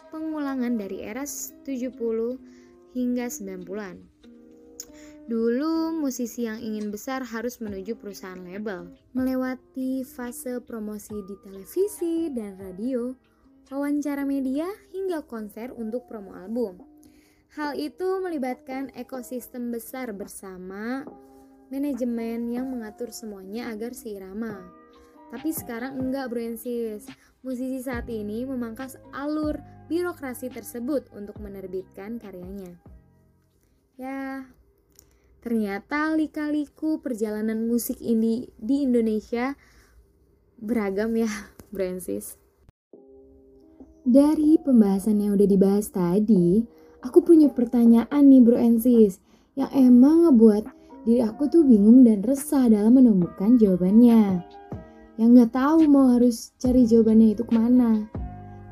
pengulangan 0.10 0.78
dari 0.78 1.06
era 1.06 1.26
70 1.26 1.94
hingga 2.94 3.26
90-an. 3.30 3.98
Dulu 5.24 6.04
musisi 6.04 6.44
yang 6.44 6.60
ingin 6.60 6.92
besar 6.92 7.24
harus 7.24 7.64
menuju 7.64 7.96
perusahaan 7.96 8.44
label, 8.44 8.92
melewati 9.16 10.04
fase 10.04 10.60
promosi 10.60 11.16
di 11.24 11.36
televisi 11.40 12.28
dan 12.28 12.60
radio, 12.60 13.16
wawancara 13.72 14.28
media 14.28 14.68
hingga 14.92 15.24
konser 15.24 15.72
untuk 15.72 16.12
promo 16.12 16.36
album. 16.36 16.84
Hal 17.56 17.78
itu 17.80 18.20
melibatkan 18.20 18.92
ekosistem 18.98 19.72
besar 19.72 20.12
bersama 20.12 21.08
manajemen 21.74 22.54
yang 22.54 22.70
mengatur 22.70 23.10
semuanya 23.10 23.74
agar 23.74 23.98
seirama. 23.98 24.62
Tapi 25.34 25.50
sekarang 25.50 25.98
enggak 25.98 26.30
bro 26.30 26.54
sis. 26.54 27.10
Musisi 27.42 27.82
saat 27.82 28.06
ini 28.14 28.46
memangkas 28.46 29.02
alur 29.10 29.58
birokrasi 29.90 30.54
tersebut 30.54 31.10
untuk 31.18 31.42
menerbitkan 31.42 32.22
karyanya. 32.22 32.78
Ya, 33.98 34.46
ternyata 35.42 36.14
lika-liku 36.14 37.02
perjalanan 37.02 37.66
musik 37.66 37.98
indie 37.98 38.54
di 38.62 38.86
Indonesia 38.86 39.58
beragam 40.62 41.18
ya, 41.18 41.30
bro 41.74 41.98
sis. 41.98 42.38
Dari 44.06 44.62
pembahasan 44.62 45.18
yang 45.18 45.34
udah 45.34 45.50
dibahas 45.50 45.90
tadi, 45.90 46.62
aku 47.02 47.26
punya 47.26 47.50
pertanyaan 47.50 48.30
nih 48.30 48.42
bro 48.46 48.62
sis, 48.78 49.18
yang 49.58 49.74
emang 49.74 50.30
ngebuat 50.30 50.83
diri 51.04 51.20
aku 51.24 51.52
tuh 51.52 51.68
bingung 51.68 52.08
dan 52.08 52.24
resah 52.24 52.72
dalam 52.72 52.96
menemukan 52.96 53.60
jawabannya. 53.60 54.40
Yang 55.20 55.30
nggak 55.30 55.52
tahu 55.54 55.86
mau 55.86 56.16
harus 56.16 56.56
cari 56.58 56.88
jawabannya 56.88 57.36
itu 57.38 57.44
ke 57.44 57.54
mana. 57.54 58.08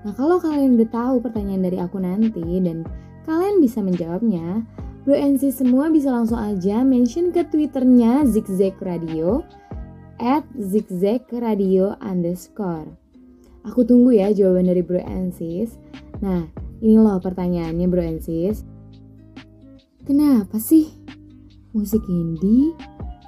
Nah 0.02 0.14
kalau 0.18 0.42
kalian 0.42 0.80
udah 0.80 0.90
tahu 0.90 1.16
pertanyaan 1.22 1.68
dari 1.68 1.78
aku 1.78 2.02
nanti 2.02 2.42
dan 2.64 2.88
kalian 3.28 3.62
bisa 3.62 3.84
menjawabnya, 3.84 4.66
Bro 5.02 5.18
NC 5.18 5.50
semua 5.54 5.90
bisa 5.90 6.14
langsung 6.14 6.38
aja 6.38 6.86
mention 6.86 7.34
ke 7.34 7.42
twitternya 7.50 8.26
Zigzag 8.26 8.78
Radio 8.82 9.42
at 10.22 10.46
Zigzag 10.58 11.26
Radio 11.34 11.98
underscore. 12.02 12.90
Aku 13.66 13.86
tunggu 13.86 14.18
ya 14.18 14.34
jawaban 14.34 14.70
dari 14.70 14.82
Bro. 14.82 15.02
Nah, 16.22 16.42
ini 16.82 16.96
loh 16.98 17.18
pertanyaannya 17.22 17.86
Bro. 17.90 18.02
Kenapa 20.02 20.58
sih 20.58 21.01
musik 21.72 22.04
indie 22.12 22.76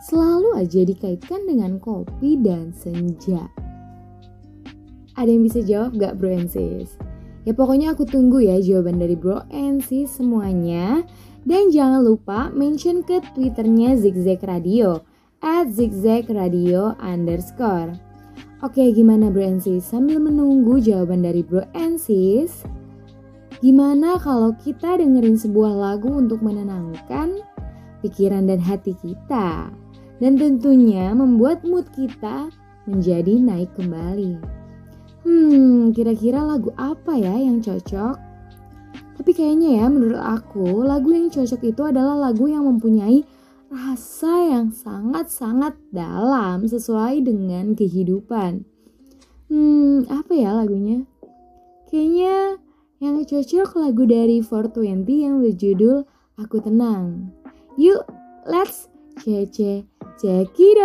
selalu 0.04 0.60
aja 0.60 0.84
dikaitkan 0.84 1.48
dengan 1.48 1.80
kopi 1.80 2.36
dan 2.44 2.76
senja. 2.76 3.48
Ada 5.16 5.30
yang 5.30 5.44
bisa 5.46 5.60
jawab 5.64 5.96
gak 5.96 6.18
bro 6.20 6.34
and 6.34 6.50
sis? 6.50 6.98
Ya 7.44 7.54
pokoknya 7.56 7.94
aku 7.96 8.08
tunggu 8.08 8.44
ya 8.44 8.60
jawaban 8.60 9.00
dari 9.00 9.16
bro 9.16 9.46
and 9.54 9.80
sis 9.84 10.10
semuanya. 10.12 11.06
Dan 11.44 11.76
jangan 11.76 12.04
lupa 12.08 12.48
mention 12.56 13.04
ke 13.04 13.20
twitternya 13.36 14.00
Zigzag 14.00 14.48
Radio 14.48 15.04
at 15.44 15.68
Zigzag 15.76 16.32
Radio 16.32 16.96
underscore. 17.04 17.92
Oke 18.64 18.96
gimana 18.96 19.28
bro 19.28 19.44
and 19.44 19.60
sis? 19.60 19.84
Sambil 19.84 20.24
menunggu 20.24 20.80
jawaban 20.80 21.28
dari 21.28 21.44
bro 21.44 21.68
and 21.76 22.00
sis, 22.00 22.64
gimana 23.60 24.16
kalau 24.24 24.56
kita 24.56 24.98
dengerin 24.98 25.36
sebuah 25.36 25.76
lagu 25.76 26.16
untuk 26.16 26.40
menenangkan 26.40 27.44
pikiran 28.04 28.46
dan 28.52 28.60
hati 28.60 28.92
kita, 29.00 29.72
dan 30.20 30.34
tentunya 30.36 31.16
membuat 31.16 31.64
mood 31.64 31.88
kita 31.96 32.52
menjadi 32.84 33.40
naik 33.40 33.72
kembali. 33.80 34.38
Hmm, 35.24 35.96
kira-kira 35.96 36.44
lagu 36.44 36.76
apa 36.76 37.16
ya 37.16 37.32
yang 37.40 37.64
cocok? 37.64 38.20
Tapi 39.16 39.32
kayaknya 39.32 39.80
ya 39.80 39.86
menurut 39.88 40.20
aku 40.20 40.84
lagu 40.84 41.16
yang 41.16 41.32
cocok 41.32 41.62
itu 41.64 41.82
adalah 41.88 42.30
lagu 42.30 42.52
yang 42.52 42.68
mempunyai 42.68 43.24
rasa 43.72 44.52
yang 44.52 44.76
sangat-sangat 44.76 45.80
dalam 45.90 46.68
sesuai 46.68 47.24
dengan 47.24 47.74
kehidupan. 47.74 48.68
Hmm, 49.48 50.06
apa 50.12 50.34
ya 50.36 50.52
lagunya? 50.54 51.08
Kayaknya 51.88 52.58
yang 53.00 53.22
cocok 53.24 53.70
lagu 53.80 54.04
dari 54.06 54.42
420 54.42 55.26
yang 55.26 55.36
berjudul 55.40 56.04
Aku 56.42 56.58
Tenang. 56.60 57.30
Yuk, 57.78 58.06
let's 58.46 58.88
check 59.26 59.52
check 60.22 60.48
it 60.60 60.78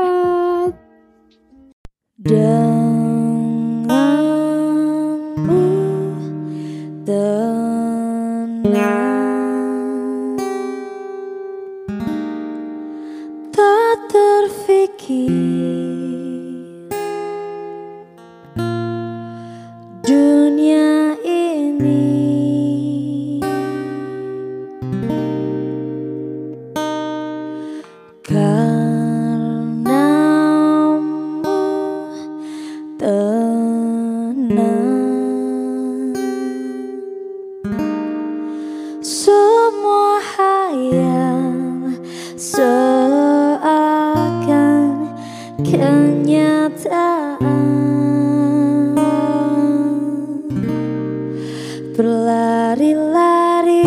berlari-lari 51.99 53.83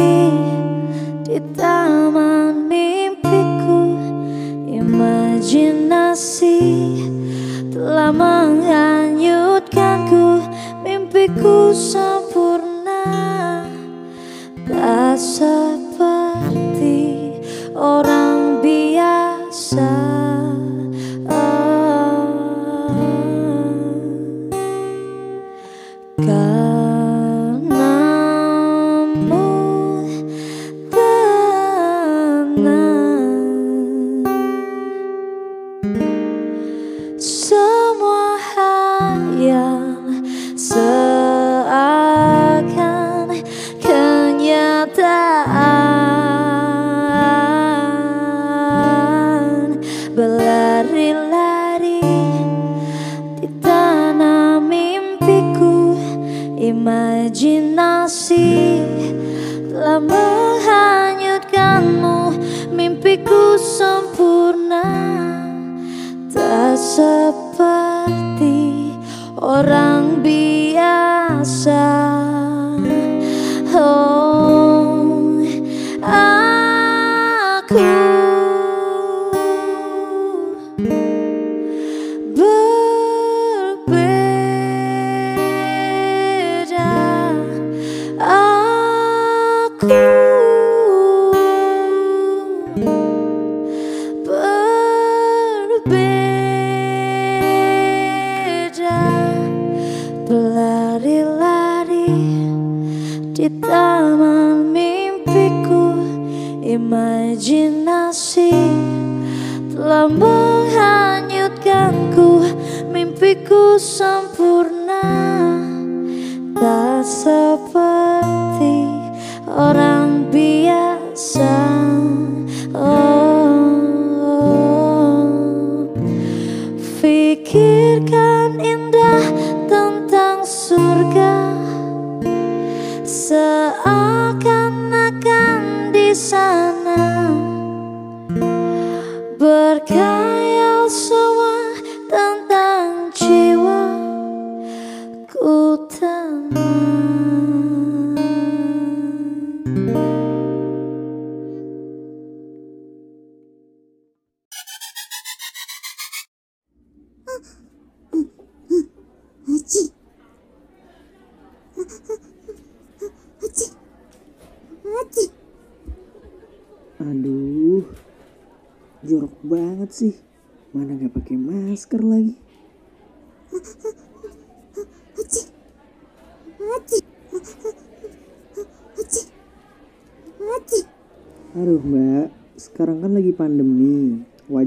di 1.23 1.39
taman 1.55 2.67
mimpiku. 2.67 3.95
Imajinasi 4.67 6.59
telah 7.71 8.11
menghanyutkanku 8.11 10.43
mimpiku 10.83 11.71
sama 11.71 12.10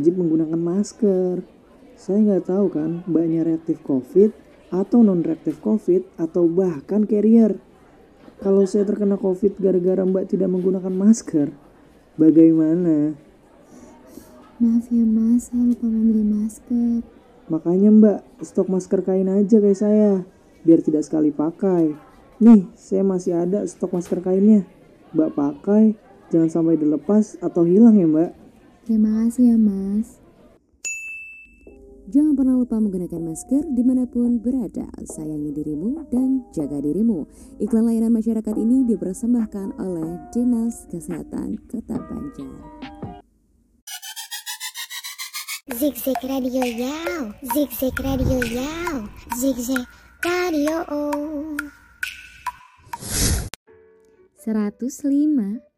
wajib 0.04 0.20
menggunakan 0.20 0.60
masker. 0.60 1.40
Saya 1.96 2.20
nggak 2.20 2.52
tahu 2.52 2.68
kan, 2.68 3.00
mbaknya 3.08 3.40
reaktif 3.40 3.80
COVID 3.88 4.36
atau 4.68 5.00
non 5.00 5.24
reaktif 5.24 5.64
COVID 5.64 6.20
atau 6.20 6.44
bahkan 6.44 7.08
carrier. 7.08 7.56
Kalau 8.36 8.68
saya 8.68 8.84
terkena 8.84 9.16
COVID 9.16 9.56
gara-gara 9.56 10.04
mbak 10.04 10.28
tidak 10.28 10.52
menggunakan 10.52 10.92
masker, 10.92 11.48
bagaimana? 12.20 13.16
Maaf 14.60 14.92
ya 14.92 15.08
mas, 15.08 15.48
saya 15.48 15.72
lupa 15.72 15.88
membeli 15.88 16.20
masker. 16.20 17.00
Makanya 17.48 17.88
mbak, 17.88 18.18
stok 18.44 18.68
masker 18.68 19.00
kain 19.08 19.32
aja 19.32 19.56
kayak 19.56 19.80
saya, 19.80 20.20
biar 20.68 20.84
tidak 20.84 21.08
sekali 21.08 21.32
pakai. 21.32 21.96
Nih, 22.44 22.68
saya 22.76 23.00
masih 23.00 23.40
ada 23.40 23.64
stok 23.64 23.96
masker 23.96 24.20
kainnya. 24.20 24.68
Mbak 25.16 25.32
pakai, 25.32 25.96
jangan 26.28 26.52
sampai 26.52 26.76
dilepas 26.76 27.40
atau 27.40 27.64
hilang 27.64 27.96
ya 27.96 28.04
mbak. 28.04 28.43
Terima 28.84 29.24
kasih 29.24 29.48
ya 29.48 29.56
mas. 29.56 30.20
Jangan 32.12 32.36
pernah 32.36 32.60
lupa 32.60 32.76
menggunakan 32.76 33.16
masker 33.16 33.64
di 33.72 33.80
mana 33.80 34.04
pun 34.04 34.36
berada. 34.44 34.84
Sayangi 35.08 35.56
dirimu 35.56 36.04
dan 36.12 36.44
jaga 36.52 36.84
dirimu. 36.84 37.24
Iklan 37.64 37.88
layanan 37.88 38.12
masyarakat 38.12 38.52
ini 38.60 38.84
dipersembahkan 38.84 39.80
oleh 39.80 40.20
Dinas 40.36 40.84
Kesehatan 40.92 41.64
Kota 41.64 41.96
Banjar. 41.96 42.60
Zigzag 45.80 46.20
Radio 46.20 46.60
Yow. 46.60 47.32
Zigzag 47.56 47.96
Radio 48.04 48.38
Yow. 48.52 49.08
Zigzag 49.40 49.88
Radio. 50.20 50.76
105,6 54.44 55.73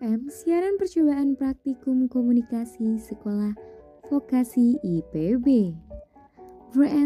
FM 0.00 0.32
siaran 0.32 0.80
percobaan 0.80 1.36
praktikum 1.36 2.08
komunikasi 2.08 2.96
sekolah 2.96 3.52
vokasi 4.08 4.80
IPB. 4.80 5.76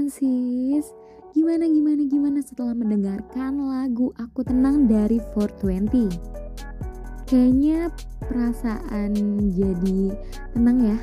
Sis, 0.06 0.94
gimana 1.34 1.66
gimana 1.66 2.02
gimana 2.06 2.38
setelah 2.38 2.70
mendengarkan 2.78 3.58
lagu 3.66 4.14
Aku 4.14 4.46
Tenang 4.46 4.86
dari 4.86 5.18
420? 5.34 6.06
Kayaknya 7.26 7.90
perasaan 8.30 9.10
jadi 9.50 10.14
tenang 10.54 10.78
ya. 10.94 10.98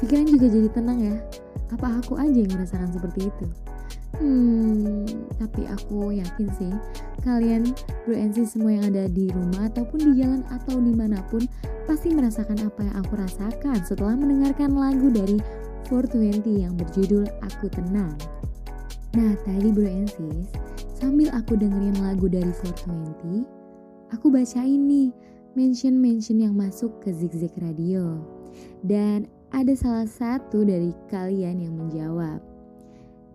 Pikiran 0.00 0.24
juga 0.24 0.46
jadi 0.48 0.68
tenang 0.72 0.98
ya. 1.04 1.16
Apa 1.76 2.00
aku 2.00 2.16
aja 2.16 2.32
yang 2.32 2.56
merasakan 2.56 2.96
seperti 2.96 3.28
itu? 3.28 3.46
Hmm, 4.16 5.04
tapi 5.36 5.68
aku 5.68 6.16
yakin 6.16 6.48
sih 6.56 6.72
kalian 7.26 7.74
bro 8.06 8.14
and 8.14 8.32
semua 8.38 8.78
yang 8.78 8.86
ada 8.94 9.10
di 9.10 9.26
rumah 9.34 9.66
ataupun 9.66 9.98
di 9.98 10.22
jalan 10.22 10.46
atau 10.54 10.78
di 10.78 10.94
mana 10.94 11.18
pun 11.26 11.42
pasti 11.90 12.14
merasakan 12.14 12.64
apa 12.64 12.80
yang 12.86 12.96
aku 13.02 13.12
rasakan 13.18 13.78
setelah 13.82 14.14
mendengarkan 14.14 14.78
lagu 14.78 15.10
dari 15.10 15.42
420 15.90 16.64
yang 16.66 16.74
berjudul 16.78 17.26
Aku 17.50 17.66
Tenang. 17.70 18.14
Nah 19.18 19.34
tadi 19.42 19.68
bro 19.74 19.90
and 19.90 20.10
sambil 20.96 21.28
aku 21.34 21.58
dengerin 21.58 21.98
lagu 21.98 22.30
dari 22.30 22.50
420, 22.62 23.44
aku 24.14 24.26
baca 24.30 24.62
ini 24.62 25.10
mention-mention 25.58 26.40
yang 26.40 26.54
masuk 26.54 26.94
ke 27.02 27.10
Zigzag 27.10 27.52
Radio. 27.58 28.22
Dan 28.80 29.28
ada 29.52 29.72
salah 29.76 30.08
satu 30.08 30.64
dari 30.64 30.94
kalian 31.12 31.64
yang 31.64 31.74
menjawab. 31.76 32.55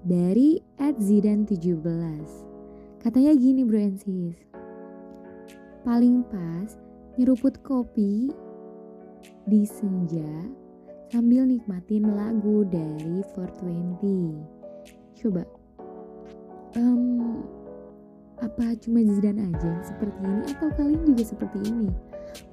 Dari 0.01 0.57
@zidan17. 0.81 2.25
Katanya 3.01 3.33
gini 3.37 3.61
bro 3.61 3.81
and 3.81 3.97
sis. 4.01 4.37
Paling 5.85 6.25
pas 6.29 6.77
nyeruput 7.17 7.57
kopi 7.61 8.29
di 9.45 9.61
senja 9.65 10.45
sambil 11.09 11.45
nikmatin 11.45 12.13
lagu 12.17 12.65
dari 12.69 13.21
420. 13.33 14.41
Coba, 15.17 15.45
em, 16.77 17.37
apa 18.41 18.73
cuma 18.81 19.05
Zidan 19.05 19.37
aja 19.37 19.67
yang 19.69 19.85
seperti 19.85 20.17
ini 20.25 20.41
atau 20.49 20.69
kalian 20.73 21.01
juga 21.13 21.23
seperti 21.29 21.57
ini? 21.61 21.89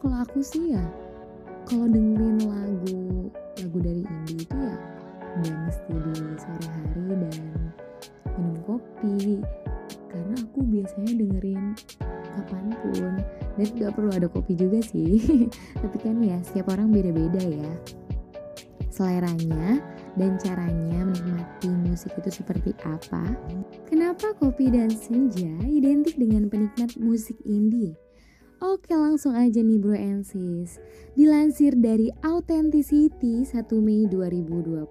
Kalau 0.04 0.16
aku 0.20 0.44
sih 0.44 0.76
ya, 0.76 0.84
kalau 1.64 1.88
dengerin 1.88 2.44
lagu 2.44 3.32
lagu 3.56 3.78
dari 3.80 4.02
indie 4.04 4.44
itu 4.44 4.56
ya 4.56 4.76
nggak 5.37 5.57
mesti 5.69 5.93
di 5.93 6.14
sore 6.41 6.67
hari 6.69 7.05
dan 7.12 7.37
minum 8.38 8.59
kopi. 8.64 9.43
Karena 10.09 10.35
aku 10.41 10.59
biasanya 10.64 11.12
dengerin 11.21 11.62
kapan 12.37 12.67
pun. 12.81 13.12
Dan 13.61 13.67
nggak 13.77 13.93
perlu 13.93 14.11
ada 14.14 14.29
kopi 14.31 14.53
juga 14.57 14.81
sih. 14.81 15.47
Tapi 15.83 15.97
kan 16.01 16.17
ya 16.25 16.38
setiap 16.41 16.73
orang 16.73 16.88
beda-beda 16.88 17.43
ya. 17.45 17.73
Seleranya 18.88 19.79
dan 20.19 20.35
caranya 20.43 21.07
menikmati 21.07 21.71
musik 21.87 22.11
itu 22.19 22.43
seperti 22.43 22.75
apa? 22.83 23.23
Kenapa 23.87 24.35
kopi 24.35 24.75
dan 24.75 24.91
senja 24.91 25.55
identik 25.69 26.19
dengan 26.19 26.51
penikmat 26.51 26.99
musik 26.99 27.38
indie 27.47 27.95
Oke 28.59 28.90
langsung 28.90 29.38
aja 29.38 29.62
nih 29.62 29.79
bro 29.79 29.94
and 29.94 30.27
sis 30.27 30.83
Dilansir 31.14 31.79
dari 31.79 32.11
Authenticity 32.27 33.47
1 33.47 33.55
Mei 33.79 34.11
2020 34.11 34.83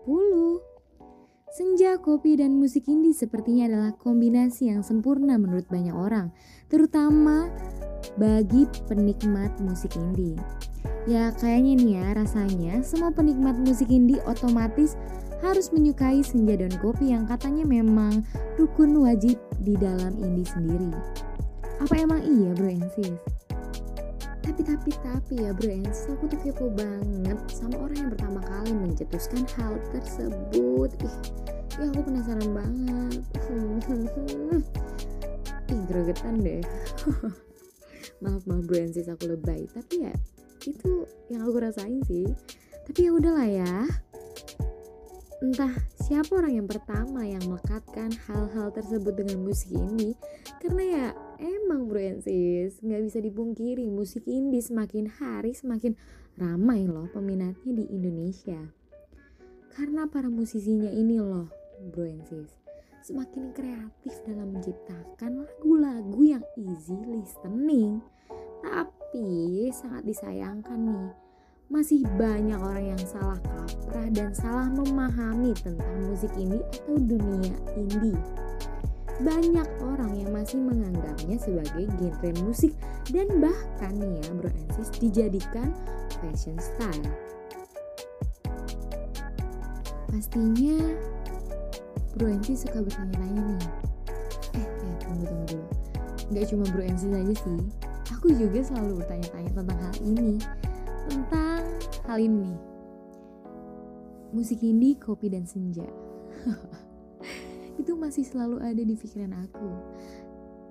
Senja, 1.51 1.99
kopi, 1.99 2.39
dan 2.39 2.55
musik 2.55 2.87
indie 2.87 3.11
sepertinya 3.11 3.67
adalah 3.67 3.91
kombinasi 3.99 4.71
yang 4.71 4.87
sempurna 4.87 5.35
menurut 5.35 5.67
banyak 5.67 5.91
orang 5.91 6.31
Terutama 6.71 7.51
bagi 8.15 8.71
penikmat 8.87 9.59
musik 9.59 9.99
indie 9.99 10.39
Ya 11.03 11.35
kayaknya 11.35 11.73
nih 11.75 11.91
ya 11.99 12.07
rasanya 12.23 12.79
semua 12.87 13.11
penikmat 13.11 13.59
musik 13.59 13.91
indie 13.91 14.23
otomatis 14.23 14.95
harus 15.43 15.75
menyukai 15.75 16.23
senja 16.23 16.55
dan 16.55 16.71
kopi 16.79 17.11
yang 17.11 17.27
katanya 17.27 17.67
memang 17.67 18.23
rukun 18.55 18.95
wajib 18.95 19.35
di 19.61 19.77
dalam 19.77 20.17
indie 20.17 20.47
sendiri. 20.47 20.89
Apa 21.77 21.93
emang 21.93 22.25
iya 22.25 22.57
bro 22.57 22.73
and 22.73 22.89
sis? 22.97 23.36
Tapi 24.47 24.63
tapi 24.63 24.91
tapi 25.03 25.33
ya 25.43 25.51
bro 25.51 25.67
and 25.67 25.91
sis 25.91 26.07
aku 26.07 26.31
tuh 26.31 26.39
kepo 26.39 26.71
banget 26.71 27.35
sama 27.51 27.83
orang 27.83 27.99
yang 27.99 28.11
pertama 28.15 28.39
kali 28.39 28.71
mencetuskan 28.71 29.43
hal 29.59 29.75
tersebut. 29.91 30.89
Ih, 31.03 31.17
ya 31.75 31.83
aku 31.91 32.07
penasaran 32.07 32.55
banget. 32.55 33.19
Ih 35.75 35.81
gregetan 35.91 36.39
deh. 36.39 36.63
maaf 38.23 38.47
maaf 38.47 38.63
bro 38.63 38.79
and 38.79 38.95
sis 38.95 39.11
aku 39.11 39.35
lebay. 39.35 39.67
Tapi 39.67 40.07
ya 40.07 40.15
itu 40.63 41.03
yang 41.27 41.43
aku 41.43 41.59
rasain 41.59 41.99
sih. 42.07 42.31
Tapi 42.87 43.03
ya 43.03 43.11
udahlah 43.11 43.49
ya 43.51 43.73
Entah 45.43 45.75
siapa 46.07 46.39
orang 46.39 46.63
yang 46.63 46.67
pertama 46.71 47.27
yang 47.27 47.43
melekatkan 47.45 48.15
hal-hal 48.25 48.71
tersebut 48.71 49.11
dengan 49.11 49.43
musik 49.43 49.75
ini 49.75 50.15
Karena 50.63 50.83
ya 50.87 51.07
emang 51.39 51.87
bro 51.87 52.01
and 52.01 52.21
sis 52.25 52.81
Gak 52.81 53.01
bisa 53.05 53.19
dipungkiri 53.21 53.87
musik 53.87 54.25
indie 54.25 54.61
semakin 54.61 55.09
hari 55.09 55.53
semakin 55.53 55.93
ramai 56.37 56.85
loh 56.85 57.09
peminatnya 57.13 57.71
di 57.73 57.85
Indonesia. 57.89 58.59
Karena 59.73 60.09
para 60.09 60.29
musisinya 60.29 60.89
ini 60.89 61.21
loh 61.21 61.49
bro 61.93 62.05
and 62.05 62.25
sis 62.27 62.51
Semakin 63.07 63.55
kreatif 63.55 64.13
dalam 64.27 64.51
menciptakan 64.51 65.47
lagu-lagu 65.47 66.21
yang 66.27 66.43
easy 66.59 66.97
listening. 67.07 68.03
Tapi 68.59 69.71
sangat 69.71 70.03
disayangkan 70.03 70.75
nih 70.75 71.27
masih 71.67 72.07
banyak 72.15 72.55
orang 72.55 72.95
yang 72.95 73.03
salah 73.03 73.35
kaprah 73.43 74.07
dan 74.15 74.31
salah 74.31 74.71
memahami 74.71 75.51
tentang 75.59 75.99
musik 76.07 76.31
indie 76.39 76.63
atau 76.63 76.95
dunia 76.95 77.55
indie. 77.75 78.15
Banyak 79.17 79.67
orang 79.81 80.13
yang 80.13 80.29
masih 80.29 80.61
menganggapnya 80.61 81.37
sebagai 81.41 81.89
genre 81.97 82.31
musik 82.45 82.73
dan 83.09 83.27
bahkan 83.41 83.97
ya 83.97 84.29
bro 84.37 84.51
Ensis 84.53 84.93
dijadikan 85.01 85.73
fashion 86.21 86.57
style. 86.61 87.09
Pastinya 90.13 90.77
bro 92.13 92.29
Ensis 92.29 92.65
suka 92.65 92.85
bertanya-tanya 92.85 93.41
nih. 93.41 93.61
Eh, 94.53 94.65
eh 94.65 94.93
tunggu 95.01 95.25
tunggu 95.25 95.45
dulu. 95.49 95.65
Gak 96.37 96.45
cuma 96.53 96.65
bro 96.69 96.83
Ensis 96.85 97.09
aja 97.09 97.33
sih, 97.33 97.61
aku 98.13 98.33
juga 98.33 98.59
selalu 98.65 99.01
bertanya-tanya 99.01 99.51
tentang 99.53 99.79
hal 99.81 99.95
ini 100.01 100.37
tentang 101.07 101.63
hal 102.09 102.19
ini 102.19 102.51
musik 104.35 104.59
indie 104.59 104.99
kopi 104.99 105.31
dan 105.31 105.47
senja 105.47 105.87
itu 107.77 107.93
masih 107.93 108.25
selalu 108.25 108.57
ada 108.61 108.81
di 108.81 108.95
pikiran 108.97 109.33
aku. 109.33 109.69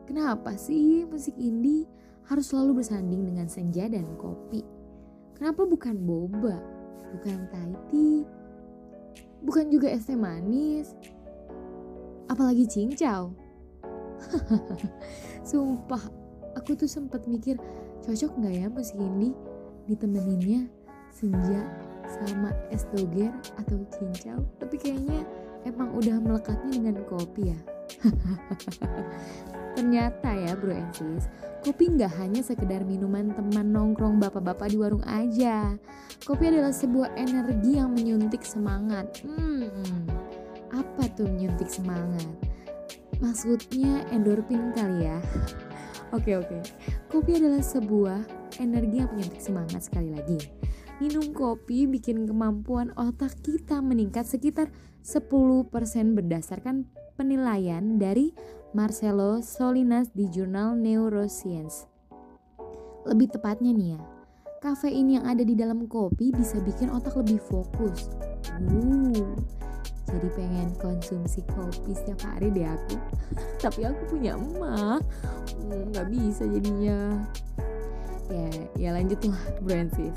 Kenapa 0.07 0.55
sih 0.55 1.03
musik 1.07 1.35
indie 1.39 1.87
harus 2.27 2.51
selalu 2.51 2.83
bersanding 2.83 3.27
dengan 3.27 3.47
senja 3.51 3.87
dan 3.91 4.07
kopi? 4.19 4.63
Kenapa 5.35 5.67
bukan 5.67 5.95
boba 6.03 6.59
bukan 7.07 7.39
Thai 7.55 7.75
tea 7.91 8.27
bukan 9.47 9.71
juga 9.71 9.87
es 9.91 10.07
teh 10.07 10.19
manis 10.19 10.95
apalagi 12.27 12.67
cincau? 12.67 13.35
Sumpah 15.49 16.03
aku 16.59 16.75
tuh 16.75 16.91
sempat 16.91 17.27
mikir 17.31 17.59
cocok 18.03 18.33
nggak 18.43 18.55
ya 18.55 18.67
musik 18.71 18.99
indie 18.99 19.35
ditemeninnya 19.87 20.67
senja 21.15 21.63
sama 22.07 22.55
es 22.71 22.87
doger 22.95 23.31
atau 23.59 23.79
cincau? 23.95 24.43
Tapi 24.59 24.75
kayaknya 24.79 25.23
emang 25.67 25.91
udah 25.99 26.17
melekatnya 26.23 26.71
dengan 26.71 26.97
kopi 27.11 27.51
ya? 27.51 27.59
Ternyata 29.77 30.31
ya 30.33 30.57
bro 30.57 30.73
and 30.73 30.91
sis 30.95 31.29
kopi 31.67 31.91
nggak 31.91 32.15
hanya 32.23 32.41
sekedar 32.47 32.87
minuman 32.87 33.35
teman 33.35 33.75
nongkrong 33.75 34.23
bapak-bapak 34.23 34.71
di 34.71 34.79
warung 34.79 35.03
aja. 35.03 35.75
Kopi 36.23 36.55
adalah 36.55 36.71
sebuah 36.71 37.19
energi 37.19 37.83
yang 37.83 37.91
menyuntik 37.91 38.47
semangat. 38.47 39.27
Hmm 39.27 39.67
apa 40.77 41.09
tuh 41.17 41.29
menyuntik 41.29 41.71
semangat? 41.73 42.27
Maksudnya 43.23 44.05
endorfin 44.13 44.77
kali 44.77 45.09
ya? 45.09 45.19
Oke 46.17 46.39
oke. 46.39 46.63
Kopi 47.11 47.43
adalah 47.43 47.59
sebuah 47.59 48.23
energi 48.63 49.03
yang 49.03 49.11
penyuntik 49.11 49.43
semangat 49.43 49.91
sekali 49.91 50.15
lagi. 50.15 50.39
Minum 51.03 51.35
kopi 51.35 51.83
bikin 51.91 52.31
kemampuan 52.31 52.95
otak 52.95 53.35
kita 53.43 53.83
meningkat 53.83 54.23
sekitar 54.23 54.71
10% 55.07 55.71
berdasarkan 56.19 56.91
penilaian 57.15 57.95
dari 57.95 58.35
Marcelo 58.75 59.39
Solinas 59.39 60.11
di 60.11 60.27
jurnal 60.27 60.75
Neuroscience. 60.75 61.87
Lebih 63.07 63.39
tepatnya 63.39 63.71
nih 63.71 63.95
ya, 63.95 64.03
kafein 64.59 65.07
yang 65.15 65.23
ada 65.23 65.47
di 65.47 65.55
dalam 65.55 65.87
kopi 65.87 66.35
bisa 66.35 66.59
bikin 66.59 66.91
otak 66.91 67.15
lebih 67.23 67.39
fokus. 67.39 68.11
Uh, 68.51 69.15
jadi 70.11 70.29
pengen 70.35 70.75
konsumsi 70.83 71.39
kopi 71.55 71.95
setiap 71.95 72.27
hari 72.27 72.51
deh 72.51 72.67
aku. 72.67 72.99
Tapi 73.63 73.87
aku 73.87 74.19
punya 74.19 74.35
emak, 74.35 75.07
hmm, 75.55 75.95
nggak 75.95 76.07
bisa 76.11 76.51
jadinya 76.51 77.23
ya 78.31 78.51
ya 78.77 78.91
lanjutlah 78.95 79.39
Francis 79.63 80.15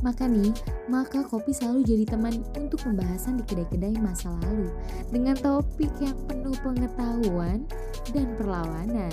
maka 0.00 0.24
nih 0.24 0.52
maka 0.88 1.24
kopi 1.26 1.52
selalu 1.52 1.84
jadi 1.84 2.04
teman 2.16 2.40
untuk 2.56 2.80
pembahasan 2.80 3.40
di 3.40 3.44
kedai-kedai 3.44 3.96
masa 4.00 4.32
lalu 4.44 4.72
dengan 5.12 5.36
topik 5.36 5.92
yang 6.00 6.16
penuh 6.24 6.56
pengetahuan 6.64 7.64
dan 8.12 8.26
perlawanan 8.40 9.12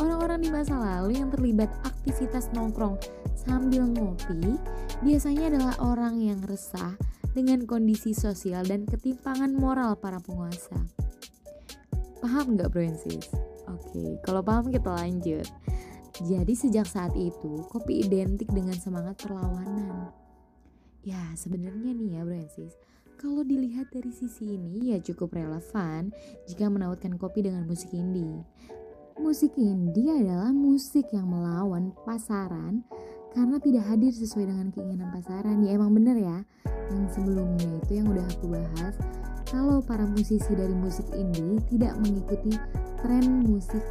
orang-orang 0.00 0.40
di 0.44 0.50
masa 0.52 0.76
lalu 0.76 1.20
yang 1.20 1.28
terlibat 1.28 1.68
aktivitas 1.84 2.48
nongkrong 2.56 2.96
sambil 3.36 3.84
ngopi 3.86 4.56
biasanya 5.04 5.52
adalah 5.52 5.74
orang 5.84 6.20
yang 6.20 6.40
resah 6.48 6.96
dengan 7.36 7.68
kondisi 7.68 8.16
sosial 8.16 8.64
dan 8.64 8.88
ketimpangan 8.88 9.52
moral 9.52 9.92
para 10.00 10.16
penguasa 10.24 10.76
paham 12.26 12.58
nggak 12.58 12.74
Francis? 12.74 13.30
Oke, 13.70 14.18
kalau 14.26 14.42
paham 14.42 14.74
kita 14.74 14.90
lanjut. 14.90 15.46
Jadi 16.24 16.56
sejak 16.56 16.88
saat 16.88 17.12
itu, 17.12 17.60
kopi 17.68 18.00
identik 18.00 18.48
dengan 18.48 18.72
semangat 18.72 19.20
perlawanan. 19.20 20.08
Ya, 21.04 21.20
sebenarnya 21.36 21.92
nih 21.92 22.16
ya, 22.16 22.22
Brancis, 22.24 22.72
kalau 23.20 23.44
dilihat 23.44 23.92
dari 23.92 24.12
sisi 24.12 24.56
ini 24.56 24.92
ya 24.92 24.98
cukup 25.00 25.36
relevan 25.36 26.12
jika 26.48 26.68
menautkan 26.68 27.16
kopi 27.16 27.44
dengan 27.44 27.64
musik 27.68 27.92
indie. 27.92 28.44
Musik 29.16 29.56
indie 29.56 30.12
adalah 30.12 30.52
musik 30.52 31.08
yang 31.12 31.28
melawan 31.28 31.96
pasaran 32.04 32.84
karena 33.32 33.56
tidak 33.60 33.84
hadir 33.88 34.12
sesuai 34.12 34.48
dengan 34.48 34.68
keinginan 34.72 35.08
pasaran. 35.12 35.64
Ya 35.64 35.76
emang 35.76 35.96
bener 35.96 36.16
ya, 36.16 36.38
yang 36.92 37.08
sebelumnya 37.12 37.80
itu 37.84 37.92
yang 38.00 38.08
udah 38.12 38.26
aku 38.36 38.46
bahas, 38.52 38.94
kalau 39.46 39.78
para 39.78 40.02
musisi 40.02 40.52
dari 40.54 40.74
musik 40.74 41.06
indie 41.14 41.62
tidak 41.70 41.94
mengikuti 42.02 42.58
tren 42.98 43.46
musik 43.46 43.82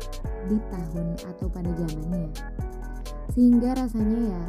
di 0.52 0.60
tahun 0.70 1.15
atau 1.24 1.48
pada 1.48 1.72
zamannya. 1.80 2.28
Sehingga 3.32 3.76
rasanya 3.80 4.20
ya 4.36 4.44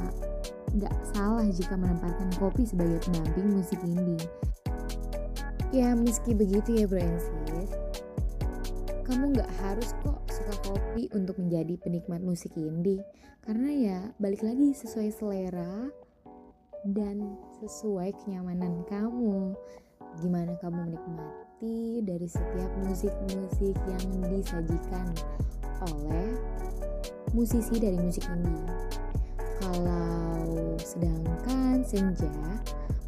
nggak 0.76 0.94
salah 1.14 1.46
jika 1.46 1.78
menempatkan 1.78 2.28
kopi 2.42 2.66
sebagai 2.66 2.98
pendamping 3.06 3.54
musik 3.54 3.78
indie. 3.86 4.26
Ya 5.70 5.94
meski 5.94 6.34
begitu 6.34 6.78
ya 6.78 6.86
bro 6.86 7.02
and 7.02 7.18
sis, 7.18 7.70
kamu 9.06 9.34
nggak 9.34 9.50
harus 9.62 9.94
kok 10.02 10.18
suka 10.30 10.54
kopi 10.66 11.10
untuk 11.14 11.38
menjadi 11.38 11.78
penikmat 11.78 12.22
musik 12.22 12.54
indie. 12.58 13.02
Karena 13.46 13.70
ya 13.70 13.98
balik 14.18 14.42
lagi 14.42 14.74
sesuai 14.74 15.10
selera 15.14 15.86
dan 16.86 17.38
sesuai 17.62 18.14
kenyamanan 18.22 18.82
kamu. 18.90 19.54
Gimana 20.16 20.56
kamu 20.64 20.88
menikmati 20.88 22.00
dari 22.04 22.24
setiap 22.24 22.70
musik-musik 22.88 23.76
yang 23.76 24.06
disajikan 24.32 25.06
oleh 25.92 26.32
musisi 27.36 27.76
dari 27.76 28.00
musik 28.00 28.24
indie. 28.32 28.64
Kalau 29.60 30.76
sedangkan 30.80 31.84
senja 31.84 32.32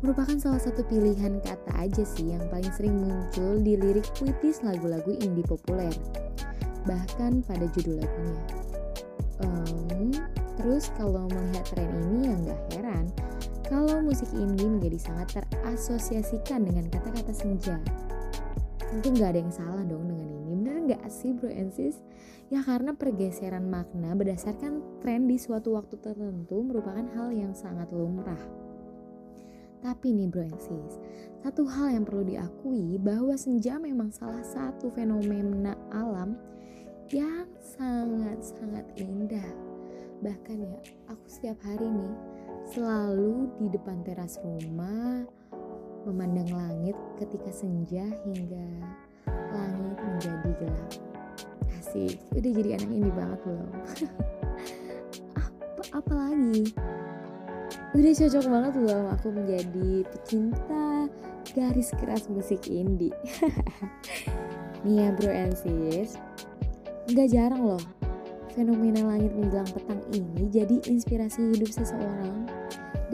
merupakan 0.04 0.36
salah 0.38 0.62
satu 0.62 0.86
pilihan 0.86 1.42
kata 1.42 1.72
aja 1.74 2.04
sih 2.06 2.30
yang 2.30 2.44
paling 2.52 2.70
sering 2.76 2.94
muncul 3.02 3.58
di 3.58 3.74
lirik 3.74 4.06
puitis 4.14 4.62
lagu-lagu 4.62 5.10
indie 5.10 5.42
populer, 5.42 5.90
bahkan 6.86 7.42
pada 7.42 7.66
judul 7.74 7.98
lagunya. 7.98 8.44
Um, 9.42 10.14
terus 10.68 10.92
kalau 11.00 11.24
melihat 11.32 11.64
tren 11.72 11.88
ini 11.88 12.28
ya 12.28 12.36
nggak 12.44 12.60
heran 12.76 13.08
kalau 13.64 14.04
musik 14.04 14.28
indie 14.36 14.68
menjadi 14.68 15.00
sangat 15.00 15.40
terasosiasikan 15.40 16.68
dengan 16.68 16.92
kata-kata 16.92 17.32
senja. 17.32 17.80
Tentu 18.84 19.16
nggak 19.16 19.32
ada 19.32 19.40
yang 19.40 19.52
salah 19.52 19.80
dong 19.88 20.12
dengan 20.12 20.28
ini, 20.28 20.44
bener 20.44 20.76
nggak 20.84 21.04
sih 21.08 21.32
bro 21.32 21.48
and 21.48 21.72
sis? 21.72 22.04
Ya 22.52 22.60
karena 22.60 22.92
pergeseran 22.92 23.64
makna 23.72 24.12
berdasarkan 24.12 25.00
tren 25.00 25.24
di 25.24 25.40
suatu 25.40 25.72
waktu 25.72 25.96
tertentu 26.04 26.60
merupakan 26.60 27.04
hal 27.16 27.32
yang 27.32 27.56
sangat 27.56 27.88
lumrah. 27.88 28.40
Tapi 29.80 30.16
nih 30.16 30.28
bro 30.28 30.44
and 30.44 30.60
sis, 30.60 31.00
satu 31.40 31.64
hal 31.64 31.96
yang 31.96 32.04
perlu 32.04 32.28
diakui 32.28 33.00
bahwa 33.00 33.40
senja 33.40 33.80
memang 33.80 34.12
salah 34.12 34.44
satu 34.44 34.92
fenomena 34.92 35.72
alam 35.92 36.36
yang 37.08 37.48
sangat-sangat 37.56 38.84
indah. 39.00 39.67
Bahkan 40.18 40.56
ya, 40.58 40.78
aku 41.06 41.26
setiap 41.30 41.58
hari 41.62 41.86
nih 41.86 42.14
selalu 42.74 43.54
di 43.62 43.70
depan 43.70 44.02
teras 44.02 44.34
rumah 44.42 45.22
memandang 46.02 46.50
langit 46.50 46.98
ketika 47.22 47.54
senja 47.54 48.02
hingga 48.26 48.66
langit 49.54 49.96
menjadi 50.02 50.50
gelap. 50.58 50.90
Asik, 51.78 52.18
udah 52.34 52.50
jadi 52.50 52.70
anak 52.82 52.90
ini 52.90 53.10
banget 53.14 53.38
belum? 53.46 53.70
apa 55.46 55.82
apa 55.94 56.12
lagi? 56.18 56.74
Udah 57.94 58.12
cocok 58.18 58.44
banget 58.50 58.74
loh 58.74 59.04
aku 59.14 59.28
menjadi 59.30 60.02
pecinta 60.02 61.06
garis 61.54 61.94
keras 61.94 62.26
musik 62.26 62.66
indie. 62.66 63.14
Nih 64.82 65.06
ya 65.06 65.08
bro 65.14 65.30
and 65.30 65.54
sis, 65.54 66.18
nggak 67.06 67.30
jarang 67.30 67.62
loh 67.62 67.82
fenomena 68.58 69.06
langit 69.06 69.30
menjelang 69.38 69.70
petang 69.70 70.02
ini 70.10 70.50
jadi 70.50 70.82
inspirasi 70.90 71.54
hidup 71.54 71.70
seseorang 71.70 72.42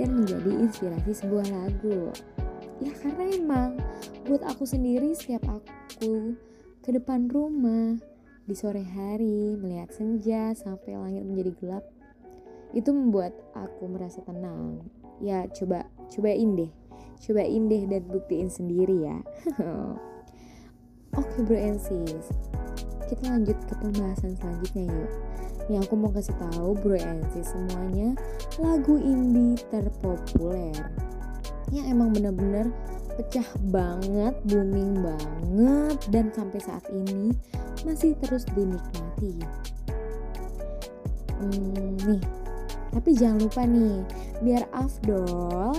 dan 0.01 0.09
menjadi 0.17 0.49
inspirasi 0.57 1.13
sebuah 1.13 1.45
lagu. 1.53 2.09
Ya 2.81 2.97
karena 2.97 3.29
emang 3.37 3.77
buat 4.25 4.41
aku 4.41 4.65
sendiri 4.65 5.13
setiap 5.13 5.45
aku 5.45 6.33
ke 6.81 6.97
depan 6.97 7.29
rumah 7.29 8.01
di 8.49 8.57
sore 8.57 8.81
hari 8.89 9.61
melihat 9.61 9.93
senja 9.93 10.57
sampai 10.57 10.97
langit 10.97 11.29
menjadi 11.29 11.53
gelap 11.61 11.85
itu 12.73 12.89
membuat 12.89 13.37
aku 13.53 13.85
merasa 13.85 14.25
tenang. 14.25 14.81
Ya 15.21 15.45
coba 15.53 15.85
cobain 16.09 16.57
deh, 16.57 16.73
cobain 17.21 17.69
deh 17.69 17.85
dan 17.85 18.03
buktiin 18.09 18.49
sendiri 18.49 19.13
ya. 19.13 19.21
Oke 21.21 21.47
bro 21.47 21.61
and 21.61 21.79
kita 23.15 23.31
lanjut 23.31 23.59
ke 23.71 23.75
pembahasan 23.79 24.35
selanjutnya 24.43 24.85
yuk. 24.91 25.11
Nih 25.71 25.79
aku 25.81 25.95
mau 25.95 26.11
kasih 26.11 26.35
tahu 26.37 26.75
bro 26.83 26.99
and 26.99 27.23
sis 27.31 27.55
semuanya 27.55 28.19
lagu 28.59 28.99
indie 28.99 29.57
terpopuler 29.71 30.75
yang 31.73 31.87
emang 31.89 32.11
bener-bener 32.13 32.69
pecah 33.15 33.47
banget, 33.71 34.35
booming 34.51 34.99
banget 34.99 35.97
dan 36.11 36.35
sampai 36.35 36.59
saat 36.59 36.83
ini 36.91 37.31
masih 37.87 38.19
terus 38.19 38.43
dinikmati. 38.53 39.39
Hmm, 41.39 41.95
nih, 42.03 42.23
tapi 42.91 43.11
jangan 43.15 43.39
lupa 43.47 43.63
nih, 43.63 44.03
biar 44.43 44.67
afdol, 44.75 45.73